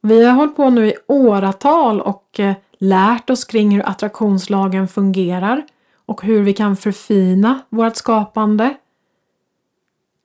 [0.00, 5.62] Vi har hållit på nu i åratal och eh, lärt oss kring hur attraktionslagen fungerar
[6.06, 8.74] och hur vi kan förfina vårt skapande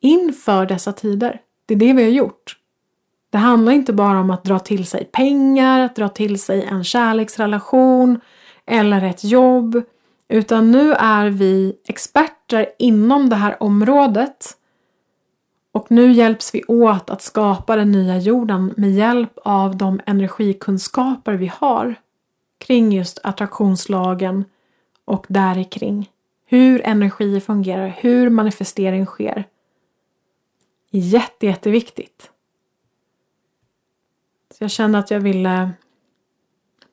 [0.01, 1.41] inför dessa tider.
[1.65, 2.57] Det är det vi har gjort.
[3.29, 6.83] Det handlar inte bara om att dra till sig pengar, att dra till sig en
[6.83, 8.19] kärleksrelation
[8.65, 9.81] eller ett jobb,
[10.27, 12.36] utan nu är vi experter
[12.77, 14.57] inom det här området
[15.71, 21.33] och nu hjälps vi åt att skapa den nya jorden med hjälp av de energikunskaper
[21.33, 21.95] vi har
[22.57, 24.45] kring just attraktionslagen
[25.05, 26.09] och där kring.
[26.45, 29.43] Hur energi fungerar, hur manifestering sker.
[30.91, 32.31] Jätte, jätteviktigt.
[34.53, 35.71] Så jag kände att jag ville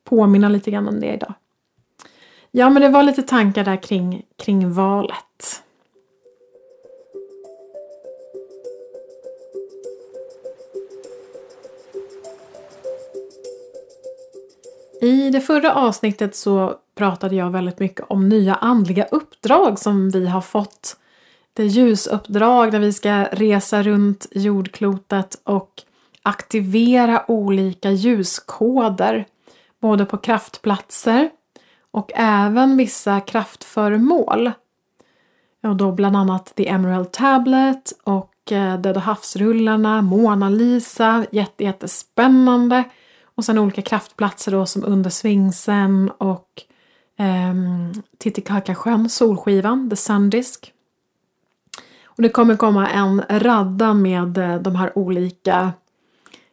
[0.05, 1.35] påminna lite grann om det idag.
[2.51, 5.24] Ja, men det var lite tankar där kring, kring valet.
[15.35, 20.41] Det förra avsnittet så pratade jag väldigt mycket om nya andliga uppdrag som vi har
[20.41, 20.97] fått.
[21.53, 25.71] Det är ljusuppdrag där vi ska resa runt jordklotet och
[26.23, 29.27] aktivera olika ljuskoder.
[29.81, 31.31] Både på kraftplatser
[31.91, 34.53] och även vissa kraftföremål.
[35.63, 42.85] Och då bland annat The Emerald Tablet och eh, Döda havsrullarna, Mona Lisa, jätte, jättespännande.
[43.35, 46.49] Och sen olika kraftplatser då som under Svingsen och
[47.19, 47.55] eh,
[48.19, 50.73] Titicacasjön, Solskivan, The Sundisk.
[52.05, 55.73] Och det kommer komma en radda med eh, de här olika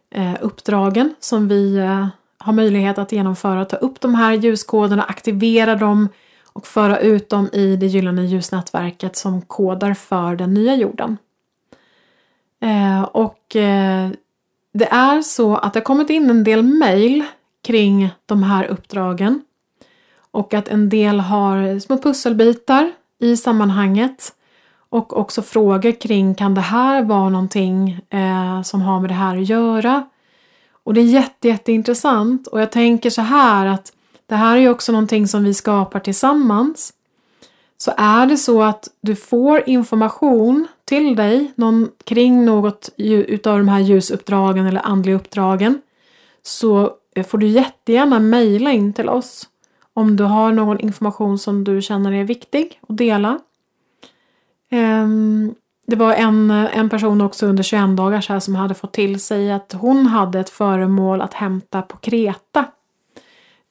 [0.10, 3.66] eh, uppdragen som vi eh, har möjlighet att genomföra.
[3.66, 6.10] Ta upp de här ljuskoderna, aktivera dem
[6.54, 11.18] och föra ut dem i det gyllene ljusnätverket som kodar för den nya jorden.
[12.62, 14.10] Eh, och eh,
[14.74, 17.24] det är så att det har kommit in en del mejl
[17.64, 19.42] kring de här uppdragen
[20.32, 24.34] och att en del har små pusselbitar i sammanhanget
[24.90, 29.38] och också frågor kring kan det här vara någonting eh, som har med det här
[29.38, 30.08] att göra?
[30.84, 33.94] Och det är jätte, jätteintressant och jag tänker så här att
[34.26, 36.94] det här är ju också någonting som vi skapar tillsammans.
[37.82, 43.68] Så är det så att du får information till dig någon, kring något utav de
[43.68, 45.82] här ljusuppdragen eller andliga uppdragen
[46.44, 46.94] så
[47.28, 49.48] får du jättegärna mejla in till oss
[49.94, 53.40] om du har någon information som du känner är viktig att dela.
[54.70, 55.56] Ehm,
[55.88, 59.20] det var en, en person också under 21 dagar så här som hade fått till
[59.20, 62.66] sig att hon hade ett föremål att hämta på Kreta.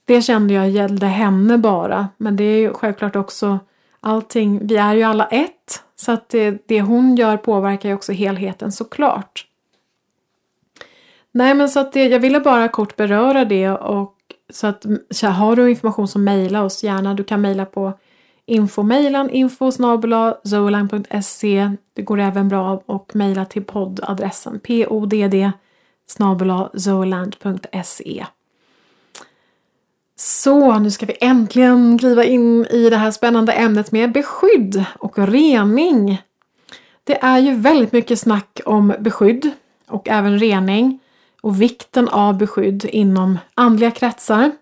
[0.04, 3.58] Det kände jag gällde henne bara, men det är ju självklart också
[4.00, 5.82] allting, vi är ju alla ett.
[5.96, 9.46] Så att det, det hon gör påverkar ju också helheten såklart.
[11.32, 14.14] Nej men så att det, jag ville bara kort beröra det och
[14.52, 17.14] så att så här, har du information så mejla oss gärna.
[17.14, 17.92] Du kan mejla på
[18.46, 19.72] infomejlan info
[20.44, 21.70] zolang.se.
[21.92, 25.12] Det går även bra att mejla till poddadressen podd
[26.74, 28.26] zoland.se.
[30.22, 35.18] Så, nu ska vi äntligen kliva in i det här spännande ämnet med beskydd och
[35.18, 36.22] rening.
[37.04, 39.50] Det är ju väldigt mycket snack om beskydd
[39.88, 41.00] och även rening
[41.40, 44.52] och vikten av beskydd inom andliga kretsar.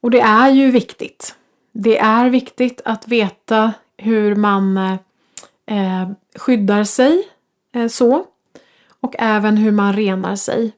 [0.00, 1.34] Och det är ju viktigt.
[1.72, 4.76] Det är viktigt att veta hur man
[5.66, 7.28] eh, skyddar sig
[7.72, 8.26] eh, så
[9.00, 10.72] och även hur man renar sig.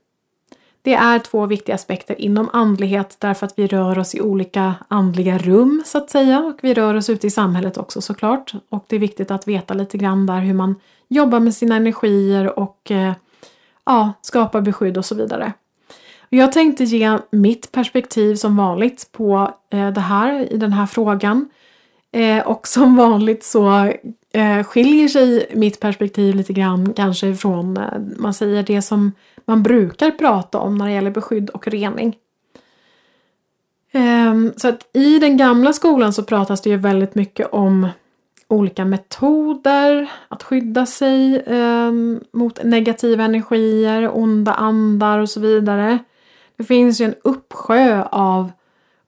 [0.83, 5.39] Det är två viktiga aspekter inom andlighet därför att vi rör oss i olika andliga
[5.39, 8.53] rum så att säga och vi rör oss ute i samhället också såklart.
[8.69, 10.75] Och det är viktigt att veta lite grann där hur man
[11.09, 13.13] jobbar med sina energier och eh,
[13.87, 15.53] ja, skapar beskydd och så vidare.
[16.29, 21.49] Jag tänkte ge mitt perspektiv som vanligt på eh, det här i den här frågan.
[22.13, 23.93] Eh, och som vanligt så
[24.65, 27.79] skiljer sig mitt perspektiv lite grann kanske från,
[28.17, 29.13] man säger det som
[29.49, 32.17] man brukar prata om när det gäller beskydd och rening.
[33.93, 37.89] Ehm, så att i den gamla skolan så pratas det ju väldigt mycket om
[38.49, 45.99] olika metoder att skydda sig ehm, mot negativa energier, onda andar och så vidare.
[46.57, 48.51] Det finns ju en uppsjö av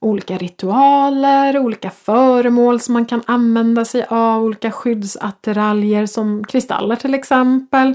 [0.01, 7.15] olika ritualer, olika föremål som man kan använda sig av, olika skyddsattiraljer som kristaller till
[7.15, 7.95] exempel.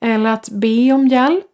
[0.00, 1.44] Eller att be om hjälp.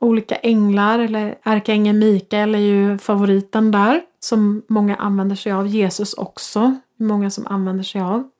[0.00, 5.66] Olika änglar eller ärkeängeln Mikael är ju favoriten där som många använder sig av.
[5.66, 8.30] Jesus också, många som använder sig av.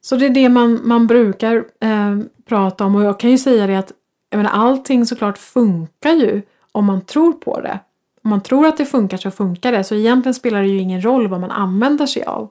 [0.00, 3.66] Så det är det man, man brukar eh, prata om och jag kan ju säga
[3.66, 3.92] det att
[4.30, 7.78] jag menar, allting såklart funkar ju om man tror på det.
[8.22, 11.04] Om man tror att det funkar så funkar det så egentligen spelar det ju ingen
[11.04, 12.48] roll vad man använder sig av.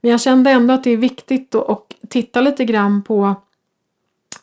[0.00, 3.34] Men jag kände ändå att det är viktigt att titta lite grann på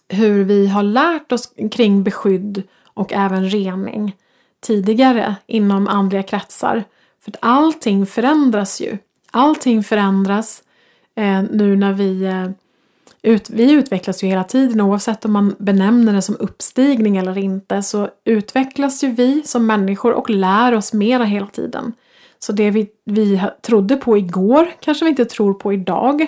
[0.09, 2.63] hur vi har lärt oss kring beskydd
[2.93, 4.15] och även rening
[4.61, 6.83] tidigare inom andliga kretsar.
[7.23, 8.97] För att allting förändras ju.
[9.31, 10.63] Allting förändras
[11.15, 12.49] eh, nu när vi eh,
[13.21, 17.83] ut, vi utvecklas ju hela tiden oavsett om man benämner det som uppstigning eller inte
[17.83, 21.93] så utvecklas ju vi som människor och lär oss mera hela tiden.
[22.39, 26.27] Så det vi, vi trodde på igår kanske vi inte tror på idag.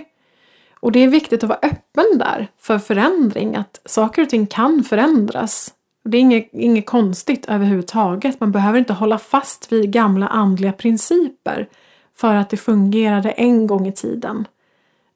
[0.86, 4.84] Och det är viktigt att vara öppen där för förändring, att saker och ting kan
[4.84, 5.74] förändras.
[6.04, 8.40] Det är inget, inget konstigt överhuvudtaget.
[8.40, 11.68] Man behöver inte hålla fast vid gamla andliga principer
[12.16, 14.48] för att det fungerade en gång i tiden.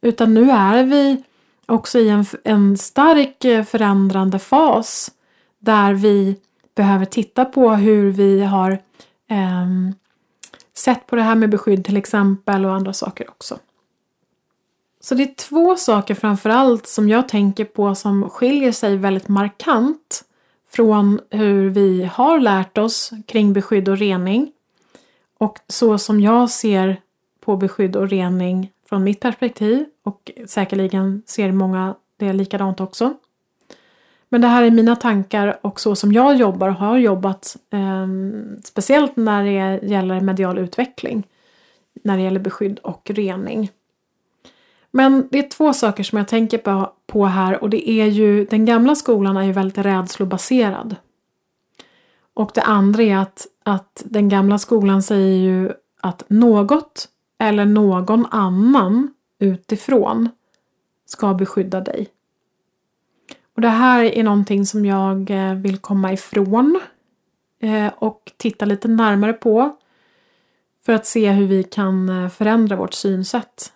[0.02, 1.24] Utan nu är vi
[1.66, 5.12] också i en, en stark förändrande fas
[5.60, 6.36] där vi
[6.76, 8.72] behöver titta på hur vi har
[9.30, 9.68] eh,
[10.78, 13.58] sett på det här med beskydd till exempel och andra saker också.
[15.02, 20.24] Så det är två saker framförallt som jag tänker på som skiljer sig väldigt markant
[20.72, 24.52] från hur vi har lärt oss kring beskydd och rening
[25.38, 27.02] och så som jag ser
[27.40, 33.14] på beskydd och rening från mitt perspektiv och säkerligen ser många det likadant också.
[34.30, 38.08] Men det här är mina tankar och så som jag jobbar och har jobbat eh,
[38.64, 41.28] speciellt när det gäller medial utveckling.
[42.04, 43.72] När det gäller beskydd och rening.
[44.92, 46.58] Men det är två saker som jag tänker
[47.08, 50.96] på, här och det är ju den gamla skolan är ju väldigt rädslobaserad.
[52.34, 55.72] Och det andra är att, att den gamla skolan säger ju
[56.02, 60.30] att något eller någon annan utifrån
[61.06, 62.08] ska beskydda dig.
[63.56, 66.80] Och det här är någonting som jag eh, vill komma ifrån
[67.62, 69.78] eh, och titta lite närmare på
[70.86, 73.74] för att se hur vi kan eh, förändra vårt synsätt.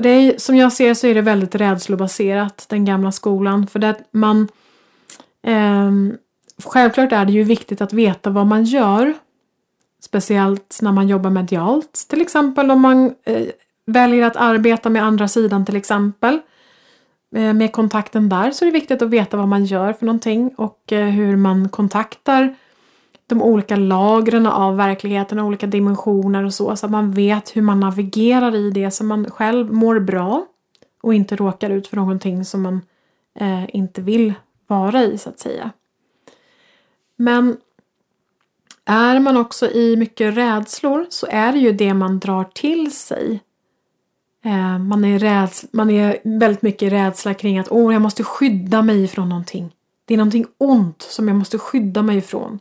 [0.00, 3.66] För det är, som jag ser så är det väldigt rädslobaserat, den gamla skolan.
[3.66, 4.48] För det man...
[5.42, 5.90] Eh,
[6.64, 9.14] självklart är det ju viktigt att veta vad man gör
[10.02, 13.46] Speciellt när man jobbar medialt, till exempel om man eh,
[13.86, 16.40] väljer att arbeta med andra sidan till exempel.
[17.36, 20.54] Eh, med kontakten där så är det viktigt att veta vad man gör för någonting
[20.56, 22.54] och eh, hur man kontaktar
[23.30, 26.76] de olika lagren av verkligheten och olika dimensioner och så.
[26.76, 30.46] Så att man vet hur man navigerar i det så man själv mår bra
[31.02, 32.80] och inte råkar ut för någonting som man
[33.40, 34.34] eh, inte vill
[34.66, 35.70] vara i så att säga.
[37.16, 37.56] Men
[38.84, 43.40] är man också i mycket rädslor så är det ju det man drar till sig
[44.44, 48.82] Eh, man, är räds, man är väldigt mycket rädsla kring att åh, jag måste skydda
[48.82, 49.74] mig från någonting.
[50.04, 52.58] Det är någonting ont som jag måste skydda mig ifrån.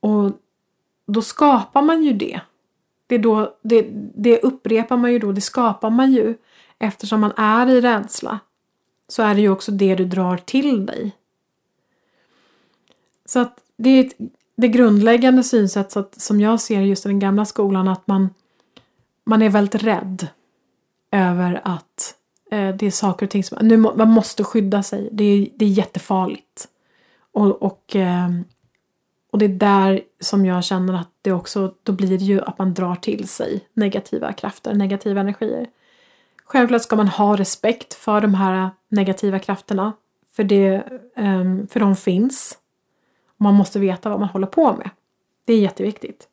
[0.00, 0.32] Och
[1.06, 2.40] då skapar man ju det.
[3.06, 6.36] Det, då, det, det upprepar man ju då, det skapar man ju.
[6.78, 8.38] Eftersom man är i rädsla
[9.08, 11.16] så är det ju också det du drar till dig.
[13.24, 14.16] Så att det är ett,
[14.56, 18.34] det grundläggande synsätt så att, som jag ser just i den gamla skolan att man,
[19.24, 20.26] man är väldigt rädd
[21.10, 22.14] över att
[22.50, 25.08] eh, det är saker och ting som nu, man måste skydda sig.
[25.12, 26.68] Det är, det är jättefarligt.
[27.32, 28.28] Och, och, eh,
[29.30, 32.58] och det är där som jag känner att det också, då blir det ju att
[32.58, 35.66] man drar till sig negativa krafter, negativa energier.
[36.44, 39.92] Självklart ska man ha respekt för de här negativa krafterna.
[40.36, 40.84] För, det,
[41.16, 42.58] ehm, för de finns.
[43.36, 44.90] Man måste veta vad man håller på med.
[45.44, 46.28] Det är jätteviktigt.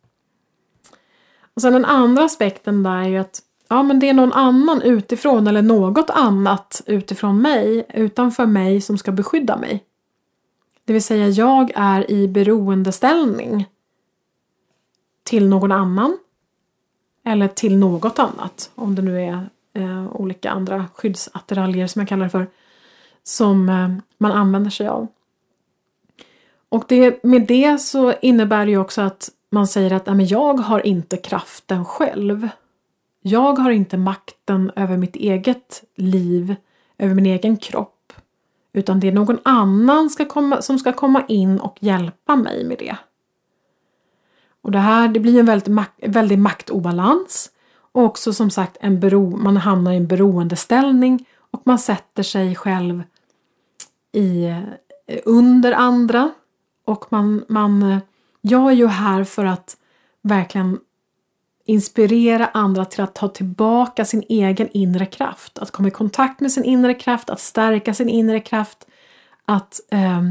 [1.54, 4.82] Och sen den andra aspekten där är ju att ja, men det är någon annan
[4.82, 9.84] utifrån eller något annat utifrån mig, utanför mig som ska beskydda mig.
[10.88, 13.66] Det vill säga jag är i beroendeställning
[15.24, 16.18] till någon annan
[17.26, 22.24] eller till något annat, om det nu är eh, olika andra skyddsattiraljer som jag kallar
[22.24, 22.48] det för,
[23.24, 25.08] som eh, man använder sig av.
[26.70, 30.54] Och det, med det så innebär det ju också att man säger att men jag
[30.54, 32.50] har inte kraften själv.
[33.22, 36.56] Jag har inte makten över mitt eget liv,
[36.98, 37.97] över min egen kropp.
[38.74, 42.78] Utan det är någon annan ska komma, som ska komma in och hjälpa mig med
[42.80, 42.97] det.
[44.61, 47.51] Och det här det blir en väldigt, väldigt maktobalans.
[47.91, 52.55] Och också som sagt en bero, man hamnar i en beroendeställning och man sätter sig
[52.55, 53.03] själv
[54.11, 54.45] i,
[55.07, 56.32] eh, under andra.
[56.86, 57.97] Och man, man, eh,
[58.41, 59.78] jag är ju här för att
[60.22, 60.80] verkligen
[61.68, 65.59] inspirera andra till att ta tillbaka sin egen inre kraft.
[65.59, 68.88] Att komma i kontakt med sin inre kraft, att stärka sin inre kraft.
[69.45, 70.22] Att, eh,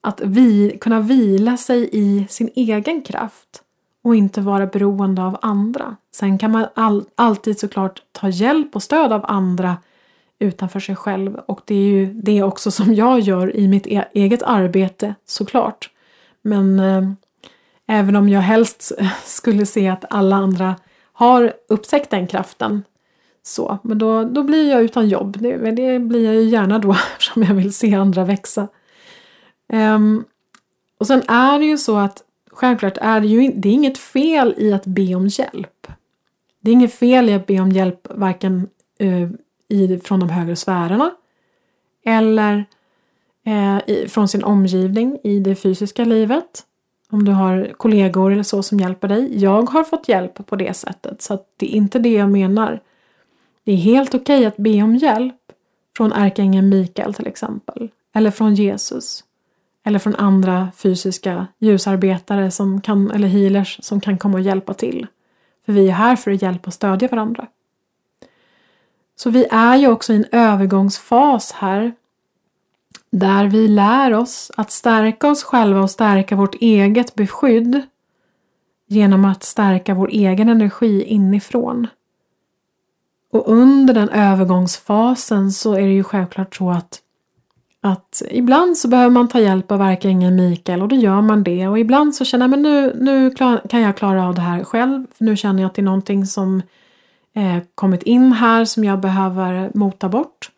[0.00, 3.62] att vi, kunna vila sig i sin egen kraft
[4.02, 5.96] och inte vara beroende av andra.
[6.14, 9.76] Sen kan man all, alltid såklart ta hjälp och stöd av andra
[10.38, 14.04] utanför sig själv och det är ju det också som jag gör i mitt e
[14.12, 15.90] eget arbete såklart.
[16.42, 17.02] Men eh,
[17.92, 18.92] Även om jag helst
[19.24, 20.76] skulle se att alla andra
[21.12, 22.82] har upptäckt den kraften.
[23.42, 25.36] Så, men då, då blir jag utan jobb.
[25.40, 28.68] Det, det blir jag ju gärna då eftersom jag vill se andra växa.
[29.72, 30.24] Um,
[30.98, 34.54] och sen är det ju så att självklart är det ju det är inget fel
[34.56, 35.86] i att be om hjälp.
[36.60, 38.68] Det är inget fel i att be om hjälp varken
[39.02, 39.30] uh,
[39.68, 41.10] i, från de högre sfärerna
[42.04, 42.64] eller
[43.46, 46.66] uh, i, från sin omgivning i det fysiska livet.
[47.10, 49.42] Om du har kollegor eller så som hjälper dig.
[49.42, 52.80] Jag har fått hjälp på det sättet så det är inte det jag menar.
[53.64, 55.36] Det är helt okej okay att be om hjälp
[55.96, 57.88] från ärkeängeln Mikael till exempel.
[58.14, 59.24] Eller från Jesus.
[59.84, 65.06] Eller från andra fysiska ljusarbetare som kan, eller healers som kan komma och hjälpa till.
[65.66, 67.46] För vi är här för att hjälpa och stödja varandra.
[69.16, 71.92] Så vi är ju också i en övergångsfas här
[73.12, 77.82] där vi lär oss att stärka oss själva och stärka vårt eget beskydd
[78.88, 81.86] genom att stärka vår egen energi inifrån.
[83.32, 87.00] Och under den övergångsfasen så är det ju självklart så att,
[87.80, 91.68] att ibland så behöver man ta hjälp av ärkeängeln Mikael och då gör man det
[91.68, 93.30] och ibland så känner man men nu, nu
[93.68, 95.06] kan jag klara av det här själv.
[95.18, 96.62] Nu känner jag att det är någonting som
[97.34, 100.50] eh, kommit in här som jag behöver mota bort.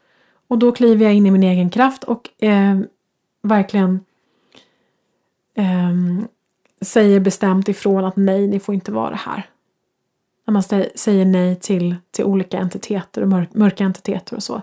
[0.52, 2.78] Och då kliver jag in i min egen kraft och eh,
[3.42, 4.00] verkligen
[5.54, 5.92] eh,
[6.80, 9.46] säger bestämt ifrån att nej, ni får inte vara här.
[10.46, 10.62] När man
[10.94, 14.62] säger nej till, till olika entiteter och mörk, mörka entiteter och så.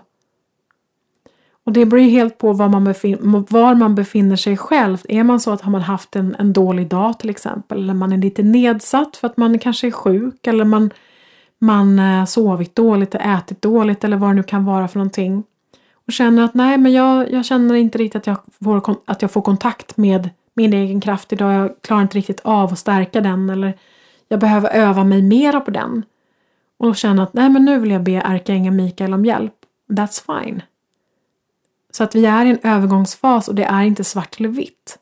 [1.64, 4.98] Och det beror ju helt på var man, befin, var man befinner sig själv.
[5.08, 8.12] Är man så att har man haft en, en dålig dag till exempel, eller man
[8.12, 10.90] är lite nedsatt för att man kanske är sjuk, eller man,
[11.58, 15.44] man eh, sovit dåligt, ätit dåligt eller vad det nu kan vara för någonting
[16.10, 19.30] och känner att nej, men jag, jag känner inte riktigt att jag, får, att jag
[19.30, 21.52] får kontakt med min egen kraft idag.
[21.52, 23.78] Jag klarar inte riktigt av att stärka den eller
[24.28, 26.04] jag behöver öva mig mera på den.
[26.78, 29.54] Och då känner att nej, men nu vill jag be ärkeängeln Mikael om hjälp.
[29.88, 30.62] That's fine.
[31.90, 34.98] Så att vi är i en övergångsfas och det är inte svart eller vitt.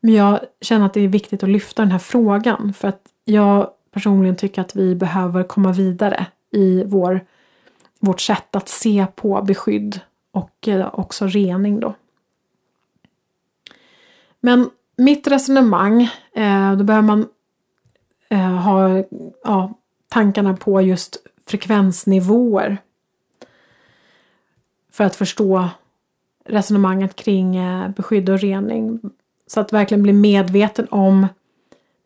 [0.00, 3.70] Men jag känner att det är viktigt att lyfta den här frågan för att jag
[3.92, 7.20] personligen tycker att vi behöver komma vidare i vår,
[8.00, 10.00] vårt sätt att se på beskydd
[10.32, 11.94] och eh, också rening då.
[14.40, 16.02] Men mitt resonemang,
[16.32, 17.28] eh, då behöver man
[18.28, 19.04] eh, ha
[19.44, 19.74] ja,
[20.08, 21.16] tankarna på just
[21.46, 22.78] frekvensnivåer.
[24.92, 25.68] För att förstå
[26.44, 27.58] resonemanget kring
[27.96, 29.00] beskydd och rening.
[29.46, 31.26] Så att verkligen bli medveten om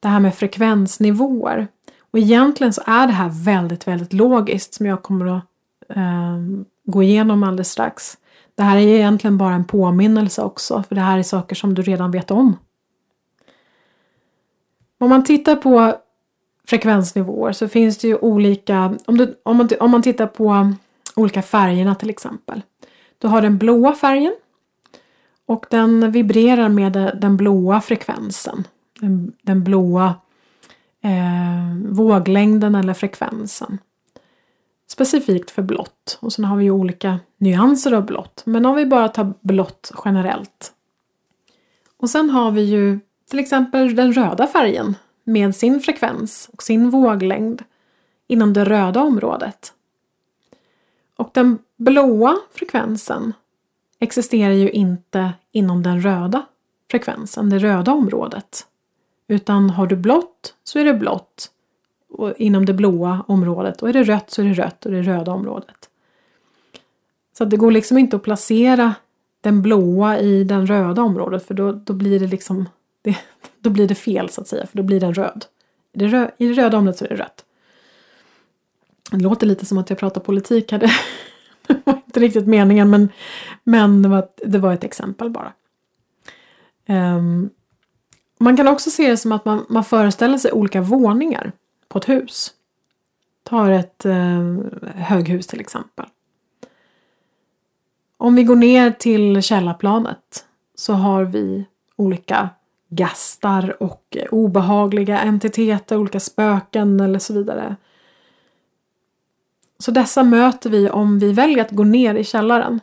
[0.00, 1.68] det här med frekvensnivåer.
[2.14, 5.44] Och egentligen så är det här väldigt, väldigt logiskt som jag kommer att
[5.88, 6.38] eh,
[6.84, 8.18] gå igenom alldeles strax.
[8.54, 11.82] Det här är egentligen bara en påminnelse också, för det här är saker som du
[11.82, 12.56] redan vet om.
[14.98, 15.94] Om man tittar på
[16.66, 20.72] frekvensnivåer så finns det ju olika, om, du, om, man, om man tittar på
[21.16, 22.62] olika färgerna till exempel.
[23.18, 24.34] Du har den blåa färgen
[25.46, 28.66] och den vibrerar med den blåa frekvensen.
[29.00, 30.14] Den, den blåa
[31.02, 33.78] eh, våglängden eller frekvensen.
[34.94, 36.18] Specifikt för blått.
[36.20, 38.42] Och sen har vi ju olika nyanser av blått.
[38.46, 40.72] Men om vi bara tar blått generellt.
[41.96, 46.90] Och sen har vi ju till exempel den röda färgen med sin frekvens och sin
[46.90, 47.62] våglängd
[48.26, 49.72] inom det röda området.
[51.16, 53.32] Och den blåa frekvensen
[53.98, 56.46] existerar ju inte inom den röda
[56.90, 58.66] frekvensen, det röda området.
[59.28, 61.50] Utan har du blått så är det blått
[62.36, 65.32] inom det blåa området och är det rött så är det rött och det röda
[65.32, 65.88] området.
[67.38, 68.94] Så det går liksom inte att placera
[69.40, 72.68] den blåa i den röda området för då, då blir det liksom
[73.02, 73.16] det,
[73.58, 75.44] då blir det fel så att säga för då blir den röd.
[75.92, 77.44] I det, rö, I det röda området så är det rött.
[79.10, 80.78] Det låter lite som att jag pratar politik här.
[81.66, 83.08] Det var inte riktigt meningen men,
[83.64, 85.52] men det, var, det var ett exempel bara.
[86.88, 87.50] Um,
[88.38, 91.52] man kan också se det som att man, man föreställer sig olika våningar
[91.94, 92.52] på ett hus.
[93.42, 94.42] Ta ett eh,
[94.94, 96.06] höghus till exempel.
[98.16, 101.64] Om vi går ner till källarplanet så har vi
[101.96, 102.50] olika
[102.88, 107.76] gastar och eh, obehagliga entiteter, olika spöken eller så vidare.
[109.78, 112.80] Så dessa möter vi om vi väljer att gå ner i källaren.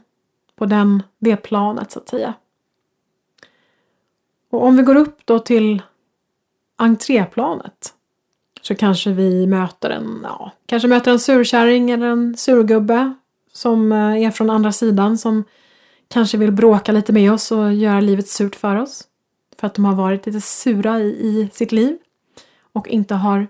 [0.56, 2.34] På den, det planet så att säga.
[4.50, 5.82] Och om vi går upp då till
[6.76, 7.96] entréplanet
[8.62, 13.14] så kanske vi möter en, ja, kanske möter en surkärring eller en surgubbe
[13.54, 15.44] som eh, är från andra sidan som
[16.08, 19.04] kanske vill bråka lite med oss och göra livet surt för oss.
[19.58, 21.98] För att de har varit lite sura i, i sitt liv
[22.74, 23.48] och inte har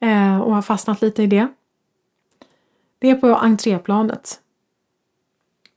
[0.00, 1.48] eh, och har fastnat lite i det.
[2.98, 4.38] Det är på entréplanet.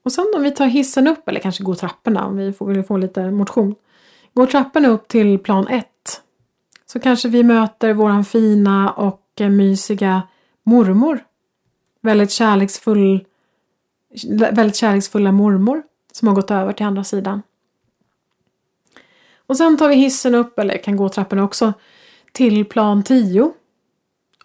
[0.04, 2.84] Och sen om vi tar hissen upp, eller kanske går trapporna om vi får, vill
[2.84, 3.76] få lite motion.
[4.34, 5.88] Går trapporna upp till plan 1
[6.96, 10.22] så kanske vi möter våran fina och eh, mysiga
[10.64, 11.20] mormor.
[12.02, 13.26] Väldigt kärleksfull,
[14.52, 17.42] väldigt kärleksfulla mormor som har gått över till andra sidan.
[19.48, 21.74] Och sen tar vi hissen upp, eller kan gå trapporna också,
[22.32, 23.54] till plan 10.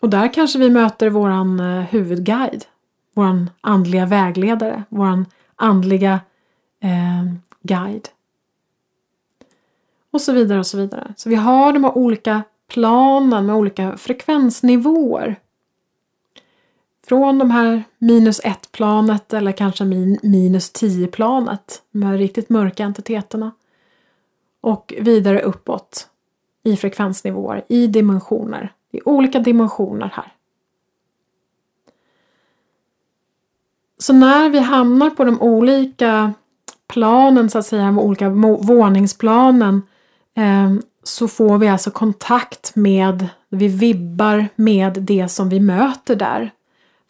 [0.00, 2.64] Och där kanske vi möter våran eh, huvudguide,
[3.14, 5.26] våran andliga vägledare, våran
[5.56, 6.20] andliga
[6.82, 8.08] eh, guide.
[10.10, 11.14] Och så vidare och så vidare.
[11.16, 15.40] Så vi har de här olika planen med olika frekvensnivåer.
[17.06, 19.84] Från de här minus 1 planet eller kanske
[20.22, 23.50] minus 10 planet, de här riktigt mörka entiteterna.
[24.60, 26.08] Och vidare uppåt
[26.62, 28.72] i frekvensnivåer, i dimensioner.
[28.92, 30.32] I olika dimensioner här.
[33.98, 36.32] Så när vi hamnar på de olika
[36.86, 38.28] planen så att säga, de olika
[38.60, 39.82] våningsplanen
[40.36, 46.50] Ehm, så får vi alltså kontakt med, vi vibbar med det som vi möter där.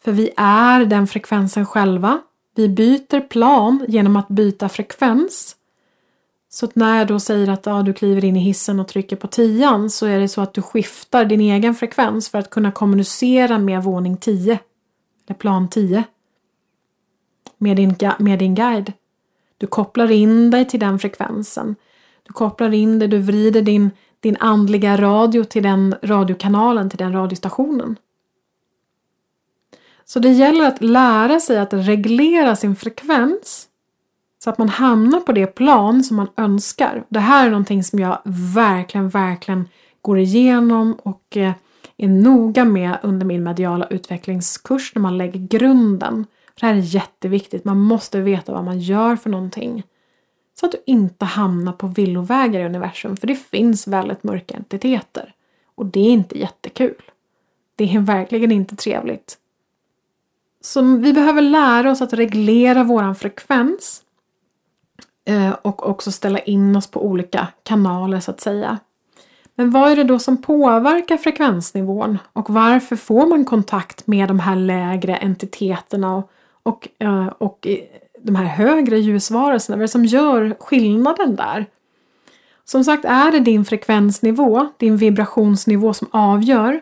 [0.03, 2.21] För vi är den frekvensen själva.
[2.55, 5.55] Vi byter plan genom att byta frekvens.
[6.49, 9.15] Så att när jag då säger att ja, du kliver in i hissen och trycker
[9.15, 12.71] på tian så är det så att du skiftar din egen frekvens för att kunna
[12.71, 14.59] kommunicera med våning 10.
[15.27, 16.03] Eller plan 10.
[17.57, 18.93] Med din, med din guide.
[19.57, 21.75] Du kopplar in dig till den frekvensen.
[22.23, 27.13] Du kopplar in det, du vrider din, din andliga radio till den radiokanalen, till den
[27.13, 27.95] radiostationen.
[30.05, 33.67] Så det gäller att lära sig att reglera sin frekvens
[34.43, 37.03] så att man hamnar på det plan som man önskar.
[37.09, 38.21] Det här är någonting som jag
[38.55, 39.67] verkligen, verkligen
[40.01, 41.53] går igenom och eh,
[41.97, 46.25] är noga med under min mediala utvecklingskurs när man lägger grunden.
[46.59, 49.83] det här är jätteviktigt, man måste veta vad man gör för någonting.
[50.61, 55.33] Så att du inte hamnar på villovägar i universum, för det finns väldigt mörka entiteter.
[55.75, 57.01] Och det är inte jättekul.
[57.75, 59.37] Det är verkligen inte trevligt.
[60.61, 64.03] Så vi behöver lära oss att reglera våran frekvens
[65.25, 68.79] eh, och också ställa in oss på olika kanaler så att säga.
[69.55, 74.39] Men vad är det då som påverkar frekvensnivån och varför får man kontakt med de
[74.39, 76.31] här lägre entiteterna och,
[76.63, 76.89] och,
[77.37, 77.77] och eh,
[78.23, 79.75] de här högre ljusvarelserna?
[79.75, 81.65] Vad är det som gör skillnaden där?
[82.65, 86.81] Som sagt är det din frekvensnivå, din vibrationsnivå som avgör.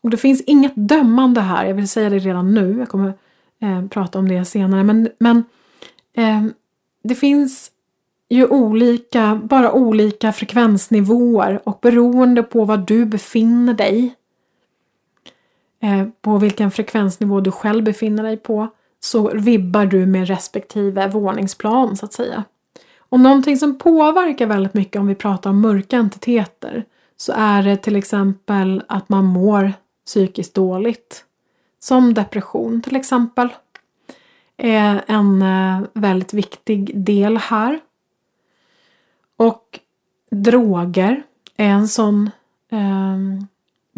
[0.00, 3.12] Och det finns inget dömande här, jag vill säga det redan nu, jag kommer
[3.60, 4.84] eh, prata om det senare.
[4.84, 5.44] Men, men
[6.16, 6.44] eh,
[7.02, 7.70] det finns
[8.28, 14.14] ju olika, bara olika frekvensnivåer och beroende på var du befinner dig,
[15.82, 18.68] eh, på vilken frekvensnivå du själv befinner dig på,
[19.00, 22.44] så vibbar du med respektive våningsplan så att säga.
[22.98, 26.84] Och någonting som påverkar väldigt mycket om vi pratar om mörka entiteter
[27.16, 29.72] så är det till exempel att man mår
[30.06, 31.24] psykiskt dåligt.
[31.80, 33.48] Som depression till exempel
[34.56, 37.80] är en eh, väldigt viktig del här.
[39.36, 39.80] Och
[40.30, 41.22] droger
[41.56, 42.30] är en sån
[42.72, 43.16] eh,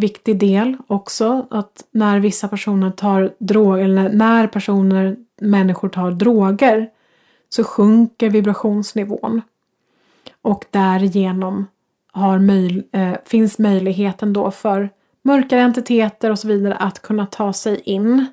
[0.01, 1.47] viktig del också.
[1.51, 6.91] Att när vissa personer tar droger, eller när personer, människor tar droger
[7.49, 9.43] så sjunker vibrationsnivån.
[10.43, 11.67] Och därigenom
[12.13, 14.91] har möj, eh, finns möjligheten då för
[15.23, 18.27] mörkare entiteter och så vidare att kunna ta sig in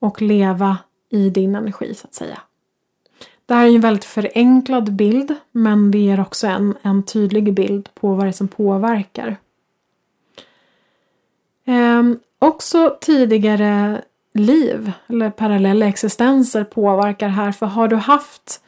[0.00, 0.78] och leva
[1.10, 2.38] i din energi så att säga.
[3.46, 7.88] Det här är en väldigt förenklad bild men det ger också en, en tydlig bild
[7.94, 9.36] på vad det är som påverkar.
[11.66, 12.02] Eh,
[12.38, 14.02] också tidigare
[14.34, 18.60] liv eller parallella existenser påverkar här för har du haft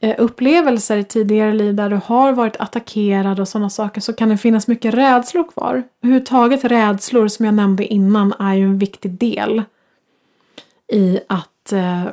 [0.00, 4.28] eh, upplevelser i tidigare liv där du har varit attackerad och sådana saker så kan
[4.28, 5.82] det finnas mycket rädslor kvar.
[6.02, 9.62] Överhuvudtaget rädslor som jag nämnde innan är ju en viktig del
[10.92, 12.04] i att eh,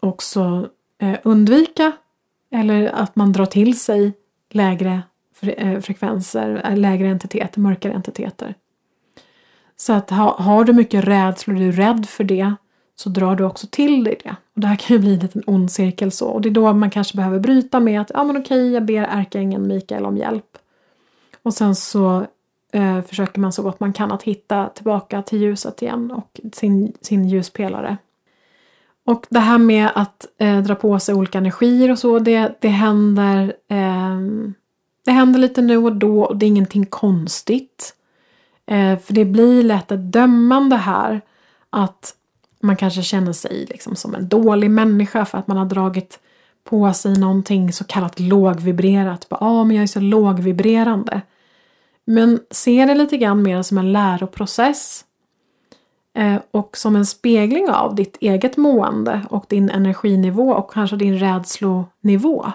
[0.00, 0.68] också
[0.98, 1.92] eh, undvika
[2.50, 4.12] eller att man drar till sig
[4.50, 5.02] lägre
[5.34, 8.54] fre eh, frekvenser, eh, lägre entiteter, mörkare entiteter.
[9.76, 12.54] Så att ha, har du mycket rädslor, du är rädd för det
[12.94, 14.36] så drar du också till dig det.
[14.54, 16.28] Och det här kan ju bli en liten ond cirkel så.
[16.28, 19.02] Och det är då man kanske behöver bryta med att ja men okej, jag ber
[19.02, 20.58] ärkeängeln Mikael om hjälp.
[21.42, 22.26] Och sen så
[22.72, 26.92] eh, försöker man så gott man kan att hitta tillbaka till ljuset igen och sin,
[27.00, 27.96] sin ljuspelare.
[29.04, 32.68] Och det här med att eh, dra på sig olika energier och så, det, det
[32.68, 34.20] händer eh,
[35.04, 37.94] det händer lite nu och då och det är ingenting konstigt.
[38.66, 41.20] Eh, för det blir lätt ett dömande här.
[41.70, 42.14] Att
[42.60, 46.18] man kanske känner sig liksom som en dålig människa för att man har dragit
[46.64, 49.26] på sig någonting så kallat lågvibrerat.
[49.30, 51.20] Ja, ah, men jag är så lågvibrerande.
[52.04, 55.04] Men se det lite grann mer som en läroprocess.
[56.14, 61.18] Eh, och som en spegling av ditt eget mående och din energinivå och kanske din
[61.18, 62.52] rädslonivå.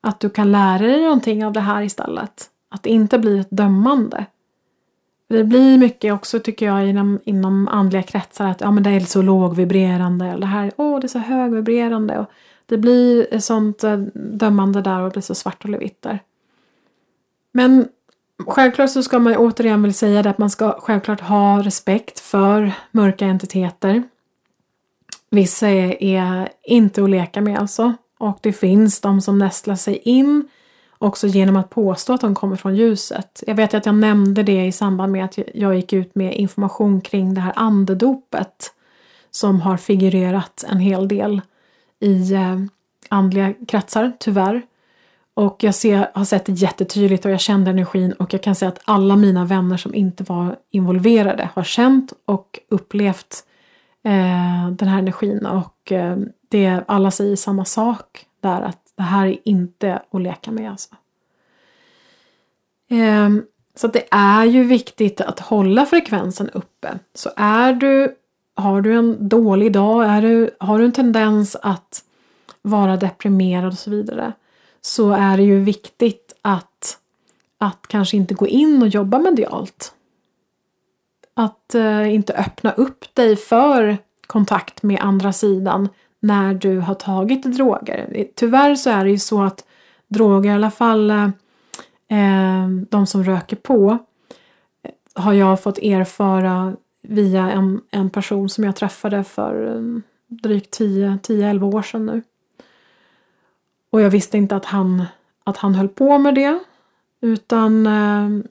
[0.00, 2.50] Att du kan lära dig någonting av det här istället.
[2.68, 4.26] Att det inte blir ett dömande.
[5.28, 9.00] Det blir mycket också tycker jag inom, inom andliga kretsar att ja, men det är
[9.00, 12.18] så lågvibrerande eller det här åh, det är så högvibrerande.
[12.18, 12.30] Och
[12.66, 16.18] det blir sånt eh, dömande där och det blir så svart eller vitt där.
[17.52, 17.88] Men
[18.46, 22.72] självklart så ska man återigen vilja säga det att man ska självklart ha respekt för
[22.90, 24.02] mörka entiteter.
[25.30, 27.94] Vissa är, är inte att leka med alltså.
[28.18, 30.48] Och det finns de som nästlar sig in
[30.98, 33.42] också genom att påstå att de kommer från ljuset.
[33.46, 37.00] Jag vet att jag nämnde det i samband med att jag gick ut med information
[37.00, 38.72] kring det här andedopet
[39.30, 41.40] som har figurerat en hel del
[42.00, 42.56] i eh,
[43.08, 44.62] andliga kretsar, tyvärr.
[45.34, 48.68] Och jag ser, har sett det jättetydligt och jag kände energin och jag kan säga
[48.68, 53.44] att alla mina vänner som inte var involverade har känt och upplevt
[54.04, 56.16] eh, den här energin och eh,
[56.48, 60.94] det, alla säger samma sak där att det här är inte att leka med alltså.
[62.88, 63.44] Ehm,
[63.74, 66.98] så det är ju viktigt att hålla frekvensen uppe.
[67.14, 68.16] Så är du,
[68.54, 72.04] har du en dålig dag, är du, har du en tendens att
[72.62, 74.32] vara deprimerad och så vidare.
[74.80, 76.98] Så är det ju viktigt att,
[77.58, 79.92] att kanske inte gå in och jobba medialt.
[81.34, 85.88] Att eh, inte öppna upp dig för kontakt med andra sidan
[86.20, 88.26] när du har tagit droger.
[88.34, 89.64] Tyvärr så är det ju så att
[90.08, 93.98] droger, i alla fall eh, de som röker på,
[94.82, 100.78] eh, har jag fått erfara via en, en person som jag träffade för eh, drygt
[100.80, 102.22] 10-11 år sedan nu.
[103.90, 105.04] Och jag visste inte att han,
[105.44, 106.58] att han höll på med det.
[107.20, 108.50] Utan eh,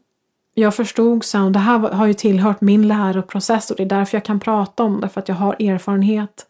[0.53, 4.17] jag förstod sen, och det här har ju tillhört min läroprocess och det är därför
[4.17, 6.47] jag kan prata om det, för att jag har erfarenhet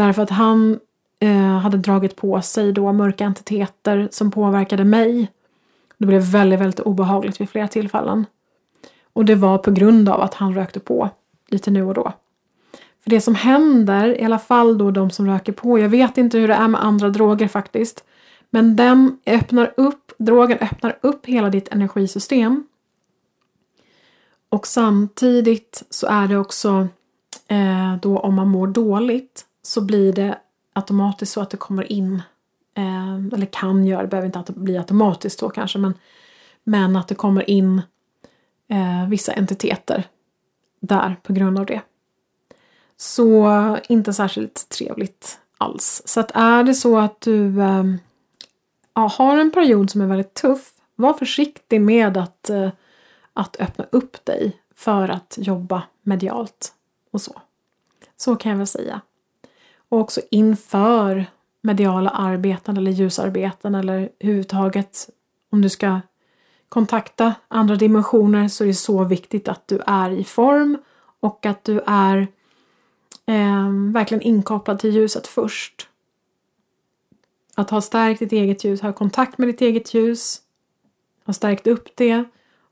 [0.00, 0.80] Därför att han
[1.18, 5.32] eh, hade dragit på sig då mörka entiteter som påverkade mig
[5.98, 8.26] Det blev väldigt, väldigt obehagligt vid flera tillfällen.
[9.12, 11.10] Och det var på grund av att han rökte på
[11.48, 12.12] lite nu och då.
[13.02, 16.38] För det som händer, i alla fall då de som röker på, jag vet inte
[16.38, 18.04] hur det är med andra droger faktiskt,
[18.50, 22.64] men den öppnar upp, drogen öppnar upp hela ditt energisystem.
[24.48, 26.88] Och samtidigt så är det också
[27.48, 30.38] eh, då om man mår dåligt så blir det
[30.72, 32.22] automatiskt så att det kommer in,
[32.74, 35.94] eh, eller kan göra, det behöver inte bli automatiskt då kanske, men,
[36.64, 37.82] men att det kommer in
[38.68, 40.04] eh, vissa entiteter
[40.80, 41.80] där på grund av det.
[42.96, 46.02] Så inte särskilt trevligt alls.
[46.04, 47.84] Så att är det så att du eh,
[48.94, 52.70] ja, har en period som är väldigt tuff, var försiktig med att, eh,
[53.32, 56.74] att öppna upp dig för att jobba medialt
[57.10, 57.40] och så.
[58.16, 59.00] Så kan jag väl säga.
[59.90, 61.26] Och också inför
[61.60, 65.10] mediala arbeten eller ljusarbeten eller överhuvudtaget
[65.50, 66.00] om du ska
[66.68, 70.78] kontakta andra dimensioner så är det så viktigt att du är i form
[71.20, 72.18] och att du är
[73.26, 75.88] eh, verkligen inkopplad till ljuset först.
[77.54, 80.40] Att ha stärkt ditt eget ljus, ha kontakt med ditt eget ljus,
[81.26, 82.24] ha stärkt upp det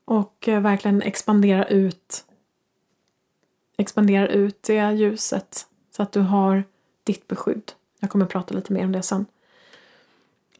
[0.04, 2.24] och eh, verkligen expandera ut
[3.78, 6.64] expandera ut det ljuset så att du har
[7.08, 7.72] ditt beskydd.
[8.00, 9.26] Jag kommer prata lite mer om det sen.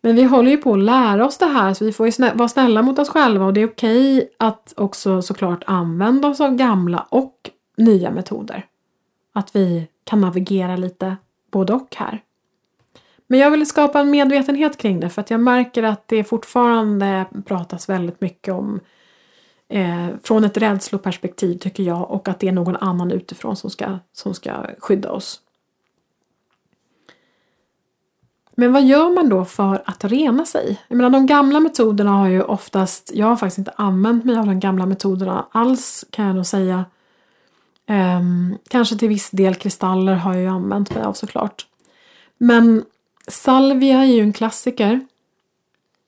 [0.00, 2.34] Men vi håller ju på att lära oss det här så vi får ju snä
[2.34, 6.54] vara snälla mot oss själva och det är okej att också såklart använda oss av
[6.54, 8.66] gamla och nya metoder.
[9.32, 11.16] Att vi kan navigera lite
[11.50, 12.22] både och här.
[13.26, 17.24] Men jag vill skapa en medvetenhet kring det för att jag märker att det fortfarande
[17.44, 18.80] pratas väldigt mycket om
[19.68, 23.98] eh, från ett rädsloperspektiv tycker jag och att det är någon annan utifrån som ska,
[24.12, 25.40] som ska skydda oss.
[28.60, 30.80] Men vad gör man då för att rena sig?
[30.88, 34.46] Jag menar de gamla metoderna har ju oftast, jag har faktiskt inte använt mig av
[34.46, 36.84] de gamla metoderna alls kan jag nog säga.
[37.88, 41.66] Um, kanske till viss del kristaller har jag ju använt mig av såklart.
[42.38, 42.84] Men
[43.28, 45.00] salvia är ju en klassiker.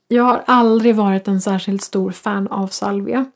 [0.08, 3.26] Jag har aldrig varit en särskilt stor fan av salvia.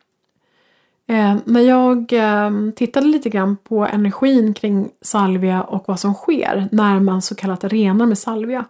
[1.06, 6.68] Eh, när jag eh, tittade lite grann på energin kring salvia och vad som sker
[6.72, 8.64] när man så kallat renar med salvia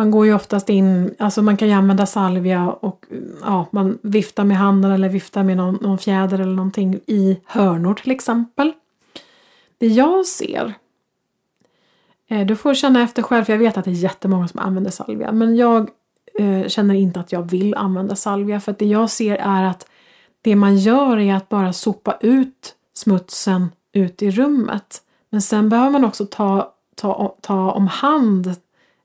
[0.00, 3.06] man går ju oftast in, alltså man kan ju använda salvia och
[3.42, 7.94] ja, man viftar med handen eller viftar med någon, någon fjäder eller någonting i hörnor
[7.94, 8.72] till exempel.
[9.78, 10.74] Det jag ser,
[12.28, 14.90] eh, du får känna efter själv för jag vet att det är jättemånga som använder
[14.90, 15.90] salvia men jag
[16.38, 19.86] eh, känner inte att jag vill använda salvia för att det jag ser är att
[20.42, 25.02] det man gör är att bara sopa ut smutsen ut i rummet.
[25.30, 28.56] Men sen behöver man också ta, ta, ta om hand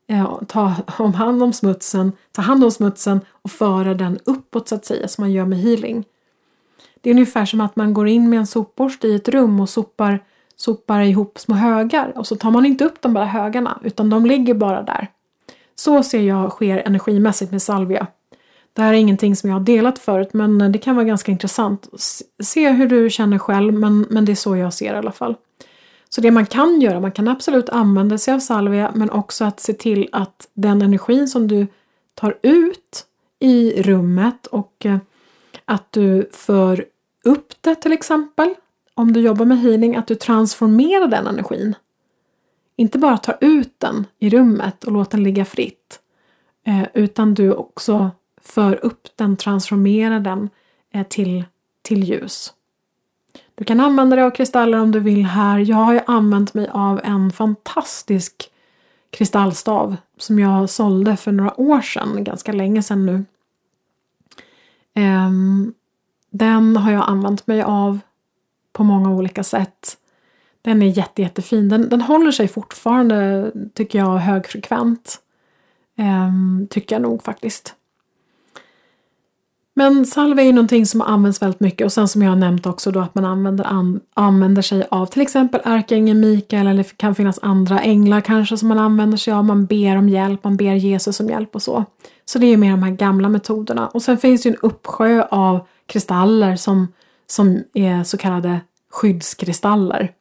[0.08, 4.76] eh, ta om hand om smutsen, ta hand om smutsen och föra den uppåt så
[4.76, 6.06] att säga som man gör med healing.
[7.02, 9.70] Det är ungefär som att man går in med en sopborste i ett rum och
[9.70, 10.20] sopar,
[10.56, 14.26] sopar ihop små högar och så tar man inte upp de bara högarna utan de
[14.26, 15.08] ligger bara där.
[15.76, 18.08] Så ser jag sker energimässigt med salvia.
[18.74, 21.90] Det här är ingenting som jag har delat förut men det kan vara ganska intressant.
[22.44, 25.36] Se hur du känner själv men, men det är så jag ser i alla fall.
[26.16, 29.60] Så det man kan göra, man kan absolut använda sig av salvia men också att
[29.60, 31.68] se till att den energin som du
[32.14, 33.06] tar ut
[33.40, 34.98] i rummet och eh,
[35.66, 36.86] att du för
[37.24, 38.54] upp det till exempel.
[38.94, 41.76] Om du jobbar med healing, att du transformerar den energin.
[42.76, 46.00] Inte bara tar ut den i rummet och låter den ligga fritt.
[46.66, 48.12] Eh, utan du också
[48.42, 50.50] för upp den, transformerar den
[50.94, 51.44] eh, till,
[51.82, 52.54] till ljus.
[53.56, 55.60] Du kan använda dig av kristaller om du vill här.
[55.60, 58.52] Jag har ju använt mig av en fantastisk
[59.10, 63.26] kristallstav som jag sålde för några år sedan, ganska länge sedan nu.
[64.94, 65.74] Ehm,
[66.30, 68.00] den har jag använt mig av
[68.74, 69.98] på många olika sätt.
[70.62, 71.70] Den är jätte, jättefin.
[71.70, 75.22] Den, den håller sig fortfarande, tycker jag, högfrekvent.
[75.96, 77.76] Ehm, tycker jag nog faktiskt.
[79.78, 82.66] Men salva är ju någonting som används väldigt mycket och sen som jag har nämnt
[82.66, 86.98] också då att man använder, an, använder sig av till exempel ärkeängeln Mikael eller det
[86.98, 89.46] kan finnas andra änglar kanske som man använder sig av.
[89.46, 91.86] Man ber om hjälp, man ber Jesus om hjälp och så.
[92.26, 93.88] Så det är ju mer de här gamla metoderna.
[93.88, 96.88] Och sen finns det ju en uppsjö av kristaller som,
[97.28, 98.60] som är så kallade
[98.92, 100.12] skyddskristaller.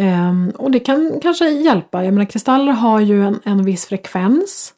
[0.00, 2.04] Um, och det kan kanske hjälpa.
[2.04, 4.72] Jag menar kristaller har ju en, en viss frekvens.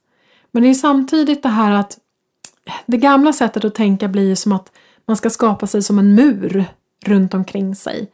[0.51, 1.99] Men det är samtidigt det här att
[2.87, 4.73] det gamla sättet att tänka blir som att
[5.07, 6.65] man ska skapa sig som en mur
[7.05, 8.11] runt omkring sig.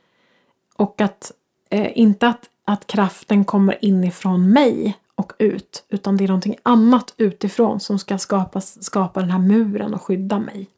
[0.77, 1.33] Och att
[1.71, 5.85] eh, inte att, att kraften kommer inifrån mig och ut.
[5.89, 10.39] Utan det är någonting annat utifrån som ska skapa, skapa den här muren och skydda
[10.39, 10.69] mig.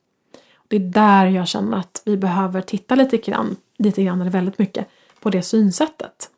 [0.68, 4.58] Det är där jag känner att vi behöver titta lite grann, lite grann eller väldigt
[4.58, 4.88] mycket,
[5.20, 6.30] på det synsättet.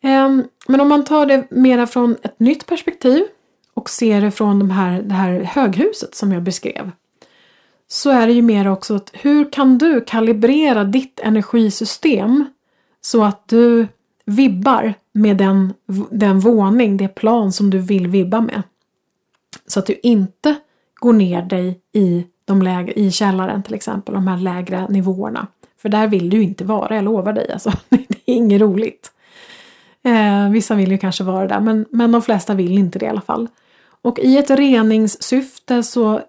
[0.00, 3.24] Ehm, men om man tar det mera från ett nytt perspektiv
[3.74, 6.90] och ser det från de här, det här höghuset som jag beskrev.
[7.88, 12.44] Så är det ju mer också att hur kan du kalibrera ditt energisystem
[13.00, 13.86] så att du
[14.24, 15.74] vibbar med den,
[16.10, 18.62] den våning, det plan som du vill vibba med.
[19.66, 20.56] Så att du inte
[20.94, 25.46] går ner dig i, de lägre, i källaren till exempel, de här lägre nivåerna.
[25.82, 27.52] För där vill du inte vara, jag lovar dig.
[27.52, 29.12] Alltså, det är inget roligt.
[30.02, 33.08] Eh, vissa vill ju kanske vara där, men, men de flesta vill inte det i
[33.08, 33.48] alla fall.
[34.02, 36.20] Och i ett reningssyfte så,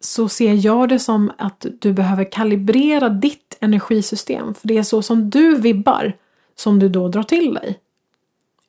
[0.00, 4.54] så ser jag det som att du behöver kalibrera ditt energisystem.
[4.54, 6.16] För det är så som du vibbar
[6.56, 7.78] som du då drar till dig.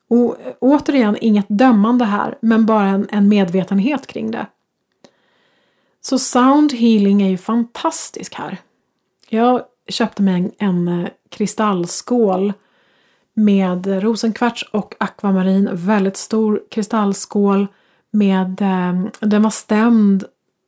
[0.08, 4.48] Och återigen, inget dömande här, men bara en, en medvetenhet kring det.
[6.02, 8.58] Så sound healing är ju fantastisk här.
[9.30, 12.54] Jag köpte mig en, en eh, kristallskål
[13.34, 15.70] med rosenkvarts och akvamarin.
[15.72, 17.68] Väldigt stor kristallskål
[18.14, 20.24] med, eh, den var stämd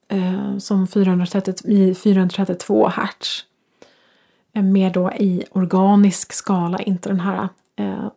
[0.08, 3.46] eh, som 430, i 432 hertz.
[4.54, 8.08] Eh, mer då i organisk skala, inte den här eh,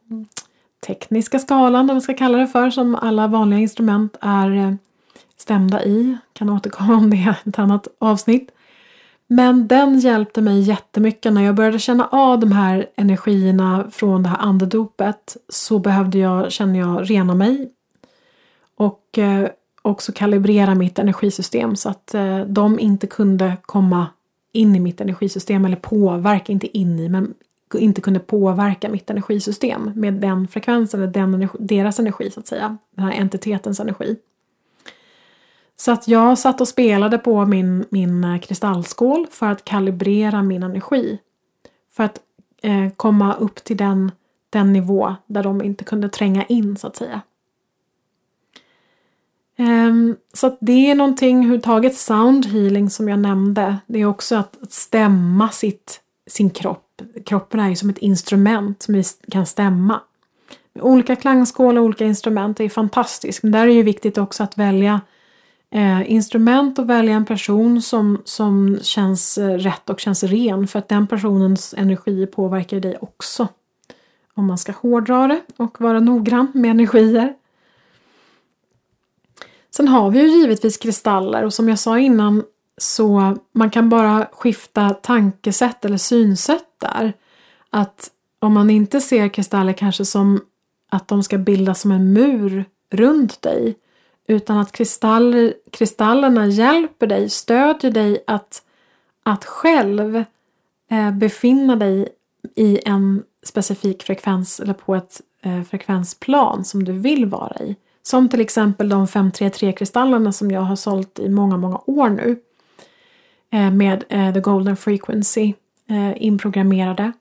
[0.87, 4.75] tekniska skalan, om man ska kalla det för, som alla vanliga instrument är eh,
[5.37, 6.17] stämda i.
[6.33, 8.51] Kan återkomma om det i ett annat avsnitt.
[9.27, 14.29] Men den hjälpte mig jättemycket när jag började känna av de här energierna från det
[14.29, 17.71] här andedopet så behövde jag, känner jag, rena mig
[18.79, 19.49] och eh,
[19.83, 24.07] också kalibrera mitt energisystem så att eh, de inte kunde komma
[24.53, 27.35] in i mitt energisystem eller påverka, inte in i, men
[27.75, 32.47] inte kunde påverka mitt energisystem med den frekvensen, eller den energi, deras energi så att
[32.47, 34.17] säga, den här entitetens energi.
[35.77, 40.63] Så att jag satt och spelade på min, min eh, kristallskål för att kalibrera min
[40.63, 41.19] energi.
[41.93, 42.21] För att
[42.63, 44.13] eh, komma upp till den,
[44.51, 47.21] den nivå där de inte kunde tränga in så att säga.
[49.59, 53.77] Um, så att det är någonting överhuvudtaget sound healing som jag nämnde.
[53.87, 57.03] Det är också att, att stämma sitt, sin kropp.
[57.27, 60.01] Kroppen är ju som ett instrument som vi kan stämma.
[60.75, 63.43] Med olika klangskål och olika instrument, det är fantastiskt.
[63.43, 65.01] Men där är det ju viktigt också att välja
[65.71, 70.69] eh, instrument och välja en person som, som känns eh, rätt och känns ren.
[70.69, 73.49] För att den personens energi påverkar dig också.
[74.35, 77.35] Om man ska hårdra det och vara noggrann med energier.
[79.77, 82.45] Sen har vi ju givetvis kristaller och som jag sa innan
[82.79, 87.13] så man kan bara skifta tankesätt eller synsätt där.
[87.71, 90.41] Att om man inte ser kristaller kanske som
[90.91, 93.77] att de ska bildas som en mur runt dig
[94.29, 98.63] utan att kristaller, kristallerna hjälper dig, stödjer dig att,
[99.23, 100.25] att själv
[100.91, 102.09] eh, befinna dig
[102.57, 107.77] i en specifik frekvens eller på ett eh, frekvensplan som du vill vara i.
[108.09, 112.37] Som till exempel de 533-kristallerna som jag har sålt i många, många år nu.
[113.53, 115.55] Eh, med eh, The Golden Frequency
[115.91, 117.13] eh, inprogrammerade.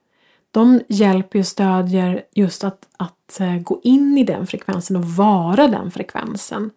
[0.50, 5.90] De hjälper och stödjer just att, att gå in i den frekvensen och vara den
[5.90, 6.70] frekvensen.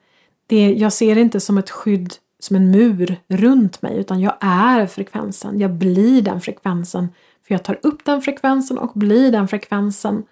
[0.48, 4.34] Det, jag ser det inte som ett skydd, som en mur runt mig, utan jag
[4.40, 5.60] är frekvensen.
[5.60, 7.08] Jag blir den frekvensen.
[7.48, 10.24] För jag tar upp den frekvensen och blir den frekvensen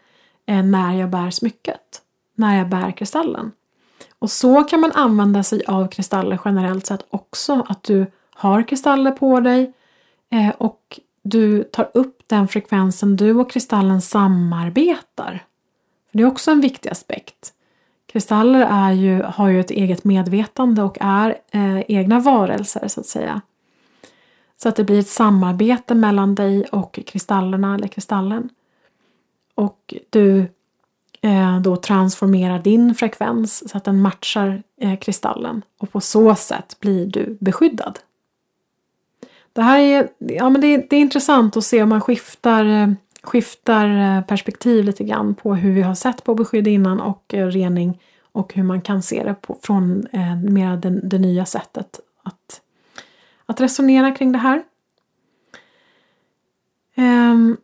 [0.45, 2.01] när jag bär smycket.
[2.35, 3.51] När jag bär kristallen.
[4.19, 7.65] Och så kan man använda sig av kristaller generellt sett också.
[7.69, 9.73] Att du har kristaller på dig
[10.31, 15.45] eh, och du tar upp den frekvensen du och kristallen samarbetar.
[16.11, 17.53] Det är också en viktig aspekt.
[18.11, 23.05] Kristaller är ju, har ju ett eget medvetande och är eh, egna varelser så att
[23.05, 23.41] säga.
[24.57, 28.49] Så att det blir ett samarbete mellan dig och kristallerna eller kristallen.
[29.55, 30.47] Och du
[31.21, 36.77] Eh, då transformerar din frekvens så att den matchar eh, kristallen och på så sätt
[36.79, 37.99] blir du beskyddad.
[39.53, 42.89] Det här är, ja, men det, det är intressant att se om man skiftar, eh,
[43.23, 47.99] skiftar perspektiv lite grann på hur vi har sett på beskydd innan och rening
[48.31, 52.61] och hur man kan se det på, från eh, mer det, det nya sättet att,
[53.45, 54.63] att resonera kring det här.
[56.95, 57.57] Ehm,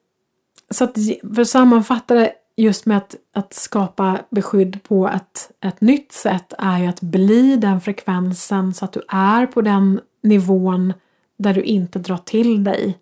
[0.70, 0.98] så att
[1.36, 6.54] för att sammanfatta det just med att, att skapa beskydd på ett, ett nytt sätt
[6.58, 10.94] är ju att bli den frekvensen så att du är på den nivån
[11.38, 12.98] där du inte drar till dig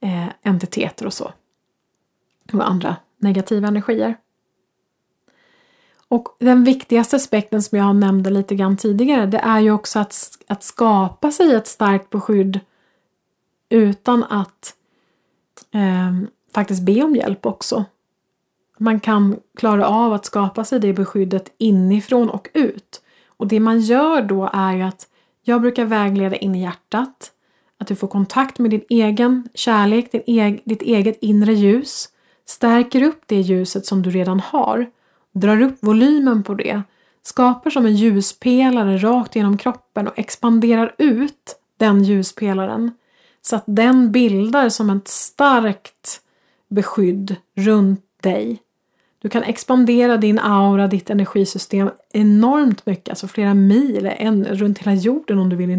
[0.00, 1.32] eh, entiteter och så.
[2.52, 4.16] Och andra negativa energier.
[6.08, 10.38] Och den viktigaste aspekten som jag nämnde lite grann tidigare det är ju också att,
[10.46, 12.60] att skapa sig ett starkt beskydd
[13.68, 14.74] utan att
[15.74, 16.12] eh,
[16.54, 17.84] faktiskt be om hjälp också.
[18.82, 23.02] Man kan klara av att skapa sig det beskyddet inifrån och ut.
[23.26, 25.06] Och det man gör då är ju att
[25.42, 27.32] jag brukar vägleda in i hjärtat.
[27.78, 32.08] Att du får kontakt med din egen kärlek, din e ditt eget inre ljus.
[32.46, 34.86] Stärker upp det ljuset som du redan har.
[35.32, 36.82] Drar upp volymen på det.
[37.22, 42.90] Skapar som en ljuspelare rakt genom kroppen och expanderar ut den ljuspelaren.
[43.42, 46.20] Så att den bildar som ett starkt
[46.68, 48.62] beskydd runt dig.
[49.22, 54.94] Du kan expandera din aura, ditt energisystem enormt mycket, alltså flera mil en, runt hela
[54.94, 55.70] jorden om du vill,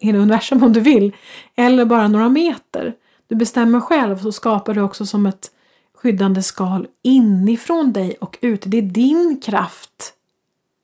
[0.00, 1.12] hela universum om du vill.
[1.56, 2.94] Eller bara några meter.
[3.28, 5.50] Du bestämmer själv så skapar du också som ett
[5.94, 8.62] skyddande skal inifrån dig och ut.
[8.66, 10.14] Det är din kraft.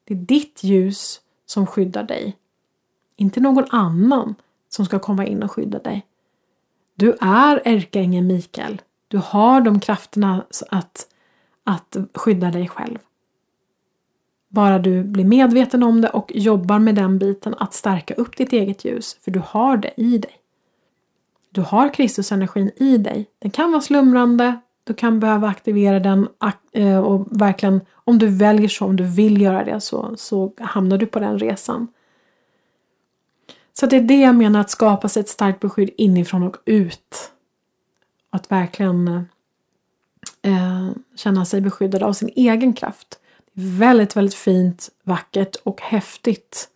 [0.05, 2.37] Det är ditt ljus som skyddar dig.
[3.17, 4.35] Inte någon annan
[4.69, 6.07] som ska komma in och skydda dig.
[6.95, 8.83] Du är ärkeängeln Mikael.
[9.09, 11.07] Du har de krafterna att,
[11.69, 12.99] att skydda dig själv.
[14.49, 18.53] Bara du blir medveten om det och jobbar med den biten att stärka upp ditt
[18.53, 20.31] eget ljus, för du har det i dig.
[21.51, 23.27] Du har Kristusenergin i dig.
[23.39, 26.29] Den kan vara slumrande, du kan behöva aktivera den
[26.73, 30.99] eh, och verkligen, om du väljer så, om du vill göra det så, så hamnar
[30.99, 31.89] du på den resan.
[33.73, 37.33] Så det är det jag menar att skapa sig ett starkt beskydd inifrån och ut.
[38.31, 39.23] Att verkligen eh,
[40.43, 43.19] eh, känna sig beskyddad av sin egen kraft.
[43.53, 46.69] Väldigt, väldigt fint, vackert och häftigt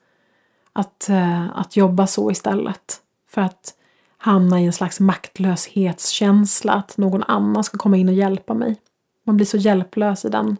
[0.73, 3.01] att, eh, att jobba så istället.
[3.29, 3.75] För att
[4.19, 8.77] hamna i en slags maktlöshetskänsla att någon annan ska komma in och hjälpa mig.
[9.25, 10.57] Man blir så hjälplös i den,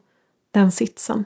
[0.51, 1.25] den sitsen.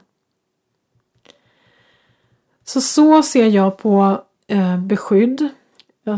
[2.63, 5.49] Så så ser jag på eh, beskydd.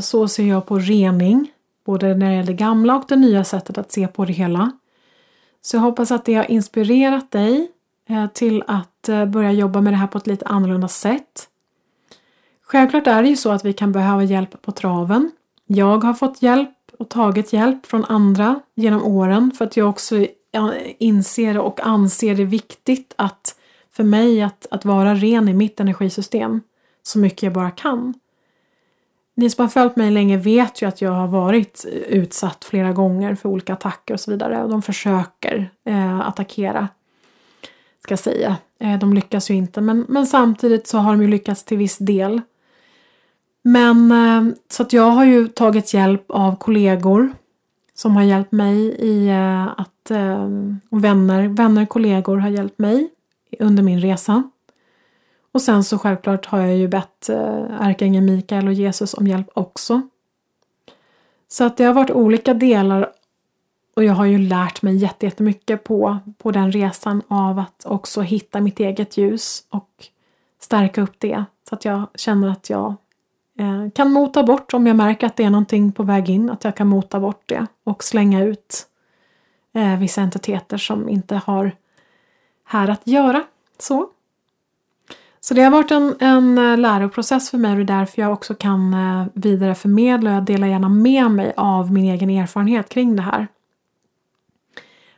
[0.01, 1.51] Så ser jag på rening.
[1.85, 4.71] Både när det gäller det gamla och det nya sättet att se på det hela.
[5.61, 7.71] Så jag hoppas att det har inspirerat dig
[8.09, 11.49] eh, till att eh, börja jobba med det här på ett lite annorlunda sätt.
[12.61, 15.31] Självklart är det ju så att vi kan behöva hjälp på traven.
[15.65, 20.25] Jag har fått hjälp och tagit hjälp från andra genom åren för att jag också
[20.97, 23.55] inser och anser det viktigt att
[23.91, 26.61] för mig att, att vara ren i mitt energisystem
[27.03, 28.13] så mycket jag bara kan.
[29.39, 33.35] Ni som har följt mig länge vet ju att jag har varit utsatt flera gånger
[33.35, 36.87] för olika attacker och så vidare och de försöker eh, attackera.
[38.03, 38.57] Ska jag säga.
[38.79, 41.97] Eh, de lyckas ju inte men, men samtidigt så har de ju lyckats till viss
[41.97, 42.41] del.
[43.61, 47.33] Men eh, så att jag har ju tagit hjälp av kollegor
[47.95, 50.49] som har hjälpt mig i eh, att eh,
[50.91, 53.09] och vänner, vänner, kollegor har hjälpt mig
[53.59, 54.49] under min resa.
[55.51, 59.47] Och sen så självklart har jag ju bett eh, ärkeängeln Mikael och Jesus om hjälp
[59.53, 60.01] också.
[61.47, 63.11] Så att det har varit olika delar
[63.95, 68.61] och jag har ju lärt mig jättemycket på, på den resan av att också hitta
[68.61, 69.89] mitt eget ljus och
[70.59, 72.95] stärka upp det så att jag känner att jag
[73.59, 76.63] Eh, kan mota bort om jag märker att det är någonting på väg in, att
[76.63, 78.87] jag kan mota bort det och slänga ut
[79.73, 81.71] eh, vissa entiteter som inte har
[82.65, 83.43] här att göra.
[83.77, 84.09] Så.
[85.41, 88.33] Så det har varit en, en eh, läroprocess för mig och det är därför jag
[88.33, 93.15] också kan eh, vidareförmedla och jag delar gärna med mig av min egen erfarenhet kring
[93.15, 93.47] det här.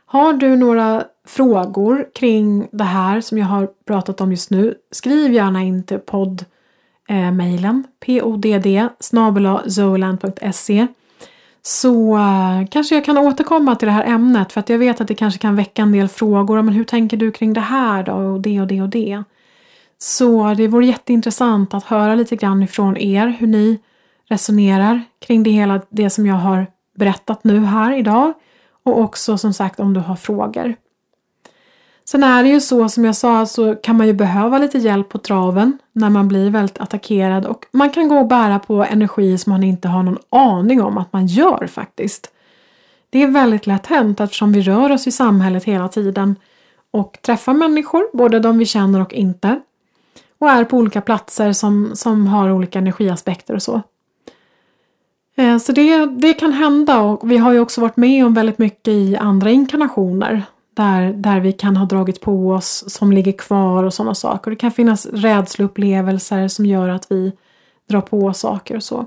[0.06, 5.32] Har du några frågor kring det här som jag har pratat om just nu, skriv
[5.32, 6.44] gärna in till podd
[7.08, 8.88] eh, podd
[9.66, 10.86] zoeland.se
[11.62, 15.08] så eh, kanske jag kan återkomma till det här ämnet för att jag vet att
[15.08, 16.62] det kanske kan väcka en del frågor.
[16.62, 18.12] Men hur tänker du kring det här då?
[18.12, 19.22] Och det och det och det.
[20.02, 23.78] Så det vore jätteintressant att höra lite grann ifrån er hur ni
[24.28, 28.32] resonerar kring det hela det som jag har berättat nu här idag.
[28.84, 30.74] Och också som sagt om du har frågor.
[32.04, 35.08] Sen är det ju så som jag sa så kan man ju behöva lite hjälp
[35.08, 39.38] på traven när man blir väldigt attackerad och man kan gå och bära på energi
[39.38, 42.32] som man inte har någon aning om att man gör faktiskt.
[43.10, 46.36] Det är väldigt lätt hänt eftersom vi rör oss i samhället hela tiden
[46.90, 49.60] och träffar människor, både de vi känner och inte.
[50.42, 53.82] Och är på olika platser som, som har olika energiaspekter och så.
[55.36, 58.58] Eh, så det, det kan hända och vi har ju också varit med om väldigt
[58.58, 63.84] mycket i andra inkarnationer där, där vi kan ha dragit på oss som ligger kvar
[63.84, 64.50] och sådana saker.
[64.50, 67.32] Det kan finnas rädsloupplevelser som gör att vi
[67.88, 69.06] drar på oss saker och så.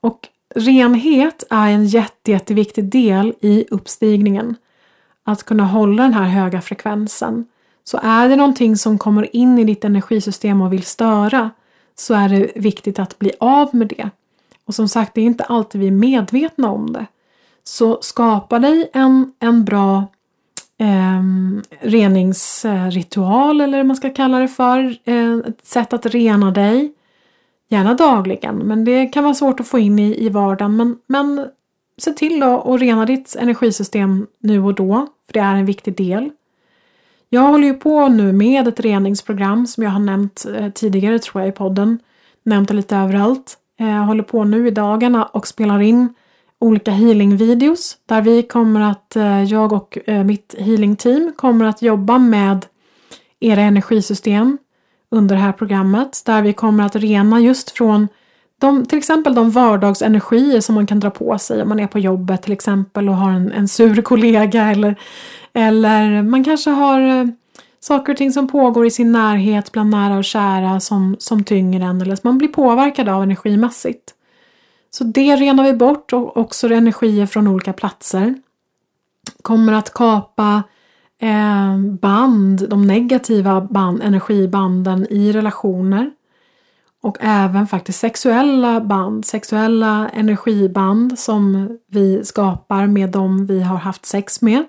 [0.00, 4.54] Och renhet är en jätte, jätteviktig del i uppstigningen.
[5.24, 7.44] Att kunna hålla den här höga frekvensen
[7.88, 11.50] så är det någonting som kommer in i ditt energisystem och vill störa
[11.94, 14.10] så är det viktigt att bli av med det.
[14.64, 17.06] Och som sagt, det är inte alltid vi är medvetna om det.
[17.64, 20.04] Så skapa dig en, en bra
[20.78, 21.22] eh,
[21.80, 24.98] reningsritual eller vad man ska kalla det för.
[25.04, 26.92] Eh, ett sätt att rena dig.
[27.68, 30.76] Gärna dagligen, men det kan vara svårt att få in i, i vardagen.
[30.76, 31.48] Men, men
[31.98, 35.96] se till då att rena ditt energisystem nu och då, för det är en viktig
[35.96, 36.30] del.
[37.28, 41.42] Jag håller ju på nu med ett reningsprogram som jag har nämnt eh, tidigare tror
[41.42, 41.98] jag i podden.
[42.44, 43.56] Nämnt det lite överallt.
[43.80, 46.14] Eh, jag håller på nu i dagarna och spelar in
[46.60, 52.66] olika healingvideos där vi kommer att, eh, jag och mitt healingteam kommer att jobba med
[53.40, 54.58] era energisystem
[55.10, 58.08] under det här programmet där vi kommer att rena just från
[58.60, 61.98] de, till exempel de vardagsenergier som man kan dra på sig om man är på
[61.98, 64.96] jobbet till exempel och har en, en sur kollega eller,
[65.52, 67.26] eller man kanske har eh,
[67.80, 71.80] saker och ting som pågår i sin närhet bland nära och kära som, som tynger
[71.80, 74.12] en eller som man blir påverkad av energimässigt.
[74.90, 78.34] Så det renar vi bort och också energier från olika platser.
[79.42, 80.62] Kommer att kapa
[81.20, 86.10] eh, band, de negativa band, energibanden i relationer.
[87.02, 94.06] Och även faktiskt sexuella band, sexuella energiband som vi skapar med dem vi har haft
[94.06, 94.64] sex med.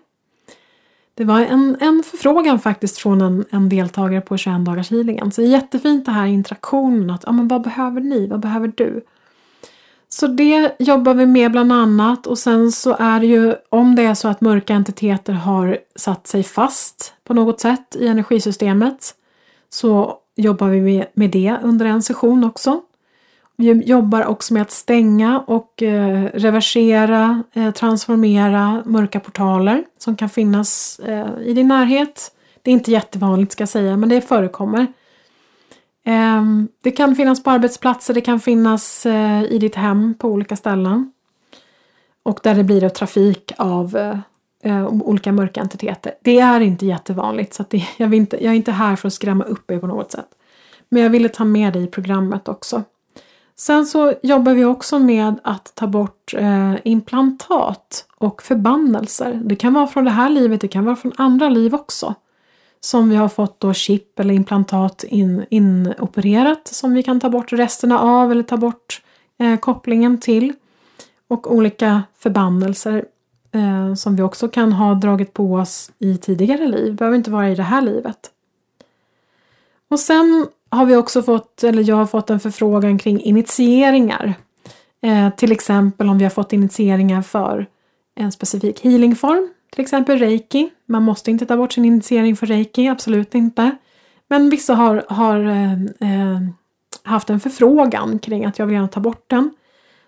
[1.17, 5.31] Det var en, en förfrågan faktiskt från en, en deltagare på 21 dagars healingen.
[5.31, 7.09] Så det är jättefint det här interaktionen.
[7.09, 8.27] Att, ja, men vad behöver ni?
[8.27, 9.05] Vad behöver du?
[10.09, 14.03] Så det jobbar vi med bland annat och sen så är det ju om det
[14.03, 19.15] är så att mörka entiteter har satt sig fast på något sätt i energisystemet
[19.69, 22.81] så jobbar vi med det under en session också.
[23.55, 30.29] Vi jobbar också med att stänga och eh, reversera, eh, transformera mörka portaler som kan
[30.29, 32.31] finnas eh, i din närhet.
[32.61, 34.87] Det är inte jättevanligt ska jag säga, men det förekommer.
[36.05, 40.55] Ehm, det kan finnas på arbetsplatser, det kan finnas eh, i ditt hem på olika
[40.55, 41.11] ställen.
[42.23, 44.17] Och där det blir trafik av eh,
[44.63, 46.13] Eh, olika mörka entiteter.
[46.21, 49.43] Det är inte jättevanligt så det, jag, inte, jag är inte här för att skrämma
[49.43, 50.27] upp er på något sätt.
[50.89, 52.83] Men jag ville ta med dig i programmet också.
[53.55, 59.41] Sen så jobbar vi också med att ta bort eh, implantat och förbannelser.
[59.43, 62.15] Det kan vara från det här livet, det kan vara från andra liv också
[62.79, 67.53] som vi har fått då chip eller implantat in, inopererat som vi kan ta bort
[67.53, 69.01] resterna av eller ta bort
[69.39, 70.53] eh, kopplingen till.
[71.27, 73.05] Och olika förbannelser
[73.57, 77.49] eh, som vi också kan ha dragit på oss i tidigare liv, behöver inte vara
[77.49, 78.31] i det här livet.
[79.89, 84.33] Och sen har vi också fått, eller jag har fått en förfrågan kring initieringar.
[85.01, 87.65] Eh, till exempel om vi har fått initieringar för
[88.15, 90.69] en specifik healingform till exempel reiki.
[90.85, 93.77] Man måste inte ta bort sin initiering för reiki, absolut inte.
[94.29, 96.41] Men vissa har, har eh, eh,
[97.03, 99.51] haft en förfrågan kring att jag vill gärna ta bort den.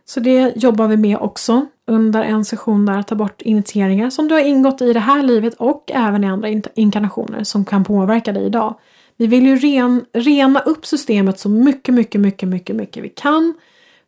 [0.05, 4.27] Så det jobbar vi med också under en session där att ta bort initieringar som
[4.27, 8.31] du har ingått i det här livet och även i andra inkarnationer som kan påverka
[8.31, 8.75] dig idag.
[9.17, 13.53] Vi vill ju ren, rena upp systemet så mycket, mycket, mycket, mycket, mycket vi kan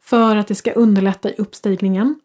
[0.01, 2.15] för att det ska underlätta i uppstigningen.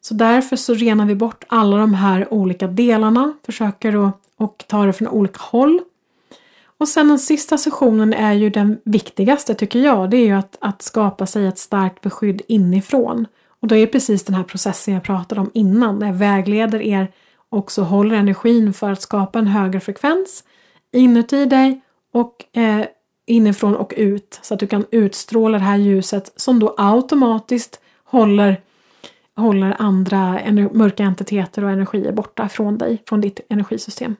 [0.00, 4.86] Så därför så renar vi bort alla de här olika delarna, försöker att och ta
[4.86, 5.80] det från olika håll.
[6.78, 10.10] Och sen den sista sessionen är ju den viktigaste tycker jag.
[10.10, 13.26] Det är ju att, att skapa sig ett starkt beskydd inifrån.
[13.64, 15.98] Och då är det precis den här processen jag pratade om innan.
[15.98, 17.12] Där jag vägleder er
[17.48, 20.44] och så håller energin för att skapa en högre frekvens
[20.92, 21.80] inuti dig
[22.12, 22.86] och eh,
[23.26, 24.40] inifrån och ut.
[24.42, 28.60] Så att du kan utstråla det här ljuset som då automatiskt håller
[29.36, 30.40] håller andra
[30.72, 34.16] mörka entiteter och energier borta från dig, från ditt energisystem.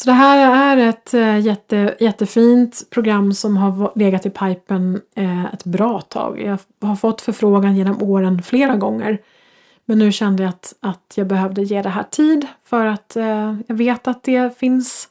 [0.00, 5.44] Så det här är ett eh, jätte, jättefint program som har legat i pipen eh,
[5.44, 6.40] ett bra tag.
[6.40, 9.18] Jag har fått förfrågan genom åren flera gånger.
[9.84, 13.56] Men nu kände jag att, att jag behövde ge det här tid för att eh,
[13.66, 15.08] jag vet att det finns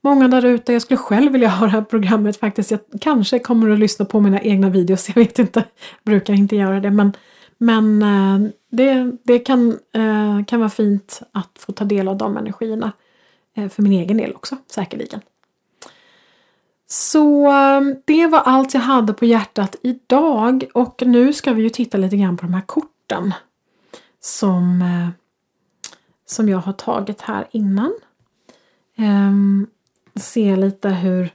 [0.00, 0.72] många där ute.
[0.72, 2.70] Jag skulle själv vilja ha det här programmet faktiskt.
[2.70, 5.60] Jag kanske kommer att lyssna på mina egna videos, jag vet inte.
[6.02, 7.12] Jag brukar inte göra det men
[7.58, 12.36] men eh, det, det kan, eh, kan vara fint att få ta del av de
[12.36, 12.92] energierna.
[13.54, 15.20] Eh, för min egen del också, säkerligen.
[16.86, 21.70] Så eh, det var allt jag hade på hjärtat idag och nu ska vi ju
[21.70, 23.34] titta lite grann på de här korten
[24.20, 25.08] som, eh,
[26.26, 27.92] som jag har tagit här innan.
[28.96, 29.66] Ehm,
[30.14, 31.30] se lite hur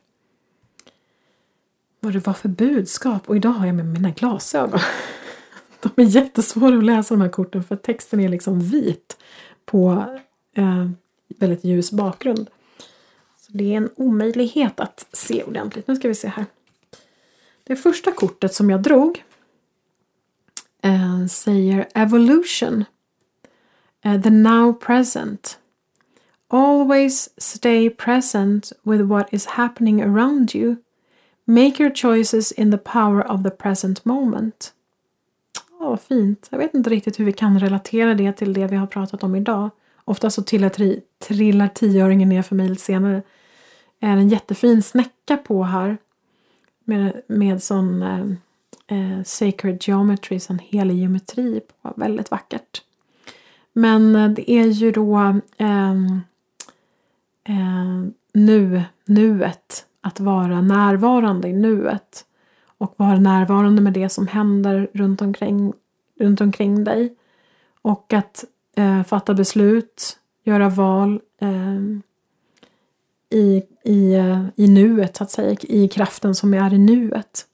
[1.99, 4.79] vad det var för budskap och idag har jag med mina glasögon.
[5.81, 9.17] De är jättesvåra att läsa de här korten för texten är liksom vit
[9.65, 10.05] på
[10.55, 10.89] eh,
[11.27, 12.49] väldigt ljus bakgrund.
[13.37, 15.87] Så det är en omöjlighet att se ordentligt.
[15.87, 16.45] Nu ska vi se här.
[17.63, 19.23] Det första kortet som jag drog
[20.81, 22.85] eh, säger Evolution.
[24.01, 25.59] Eh, the now present.
[26.49, 30.75] Always stay present with what is happening around you.
[31.45, 34.73] Make your choices in the power of the present moment.
[35.79, 36.47] Ja, oh, fint.
[36.51, 39.35] Jag vet inte riktigt hur vi kan relatera det till det vi har pratat om
[39.35, 39.69] idag.
[40.07, 40.71] Ofta så trillar,
[41.19, 43.21] trillar tioöringen ner för mig lite senare.
[43.99, 45.97] är en jättefin snäcka på här.
[46.85, 48.25] Med, med sån eh,
[48.97, 51.93] eh sacred geometry, sån helig geometri på.
[51.95, 52.81] Väldigt vackert.
[53.73, 55.17] Men eh, det är ju då
[55.57, 55.91] eh,
[57.43, 59.85] eh, nu, nuet.
[60.01, 62.25] Att vara närvarande i nuet.
[62.77, 65.73] Och vara närvarande med det som händer runt omkring,
[66.19, 67.15] runt omkring dig.
[67.81, 68.45] Och att
[68.77, 71.79] eh, fatta beslut, göra val eh,
[73.29, 77.45] i, i, eh, i nuet, så att säga, i kraften som är i nuet.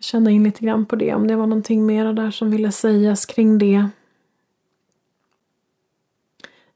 [0.00, 3.26] Känna in lite grann på det, om det var någonting mera där som ville sägas
[3.26, 3.88] kring det.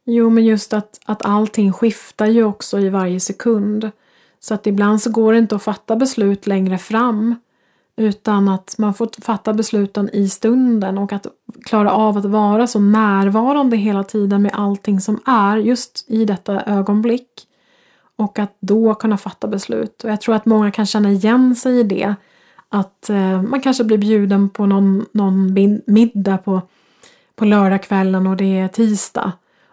[0.04, 3.90] Jo, men just att, att allting skiftar ju också i varje sekund.
[4.40, 7.34] Så att ibland så går det inte att fatta beslut längre fram.
[7.96, 11.26] Utan att man får fatta besluten i stunden och att
[11.64, 16.62] klara av att vara så närvarande hela tiden med allting som är just i detta
[16.62, 17.28] ögonblick.
[18.16, 20.04] Och att då kunna fatta beslut.
[20.04, 22.14] Och jag tror att många kan känna igen sig i det.
[22.68, 25.54] Att eh, man kanske blir bjuden på någon, någon
[25.86, 26.60] middag på,
[27.36, 29.32] på lördagskvällen och det är tisdag.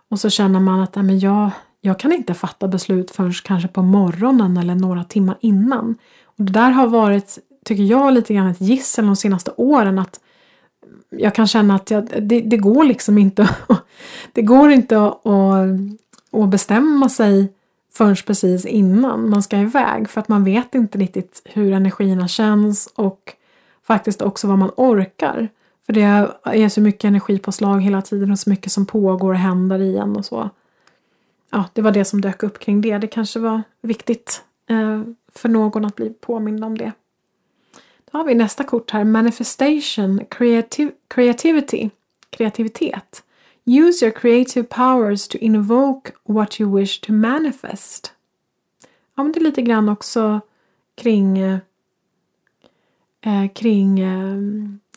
[0.09, 1.51] Och så känner man att nej, men jag,
[1.81, 5.95] jag kan inte fatta beslut förrän kanske på morgonen eller några timmar innan.
[6.25, 9.99] Och det där har varit, tycker jag, lite grann ett gissel de senaste åren.
[9.99, 10.19] att
[11.09, 13.49] Jag kan känna att jag, det, det går liksom inte,
[14.33, 15.25] det går inte att,
[16.31, 17.53] att bestämma sig
[17.93, 20.09] förrän precis innan man ska iväg.
[20.09, 23.33] För att man vet inte riktigt hur energierna känns och
[23.83, 25.49] faktiskt också vad man orkar.
[25.85, 29.81] För det är så mycket energipåslag hela tiden och så mycket som pågår och händer
[29.81, 30.49] igen och så.
[31.51, 32.97] Ja, det var det som dök upp kring det.
[32.97, 35.01] Det kanske var viktigt eh,
[35.35, 36.91] för någon att bli påmind om det.
[38.13, 41.89] Då har vi nästa kort här, Manifestation, creativ Creativity,
[42.29, 43.23] kreativitet.
[43.65, 48.13] Use your creative powers to invoke what you wish to manifest.
[49.15, 50.41] Ja, men det är lite grann också
[50.95, 51.57] kring, eh,
[53.21, 54.37] eh kring eh,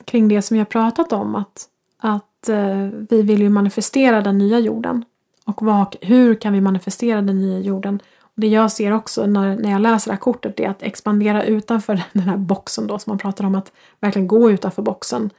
[0.05, 1.35] kring det som vi har pratat om.
[1.35, 1.69] Att,
[1.99, 5.05] att eh, vi vill ju manifestera den nya jorden.
[5.45, 8.01] Och vad, hur kan vi manifestera den nya jorden?
[8.37, 12.03] Det jag ser också när, när jag läser det här kortet är att expandera utanför
[12.13, 13.55] den här boxen då som man pratar om.
[13.55, 15.31] Att verkligen gå utanför boxen.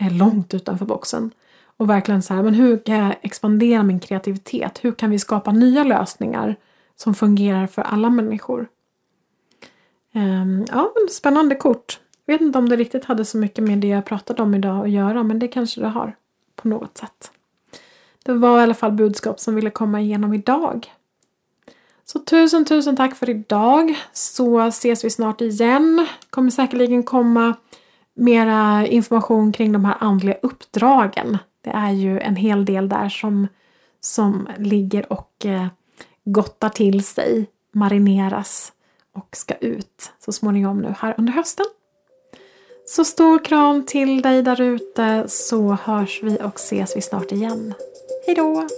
[0.00, 1.30] Eh, långt utanför boxen.
[1.76, 4.78] Och verkligen så här, men hur kan jag expandera min kreativitet?
[4.82, 6.56] Hur kan vi skapa nya lösningar
[6.96, 8.68] som fungerar för alla människor?
[10.12, 12.00] Ehm, ja, spännande kort.
[12.26, 14.84] Jag vet inte om det riktigt hade så mycket med det jag pratade om idag
[14.84, 16.16] att göra men det kanske det har
[16.56, 17.30] på något sätt.
[18.24, 20.92] Det var i alla fall budskap som ville komma igenom idag.
[22.06, 26.06] Så tusen tusen tack för idag så ses vi snart igen.
[26.30, 27.54] Kommer säkerligen komma
[28.14, 31.38] mera information kring de här andliga uppdragen.
[31.60, 33.46] Det är ju en hel del där som,
[34.00, 35.66] som ligger och eh,
[36.24, 38.72] gottar till sig, marineras
[39.14, 41.66] och ska ut så småningom nu här under hösten.
[42.86, 47.74] Så stor kram till dig där ute så hörs vi och ses vi snart igen.
[48.26, 48.68] Hejdå!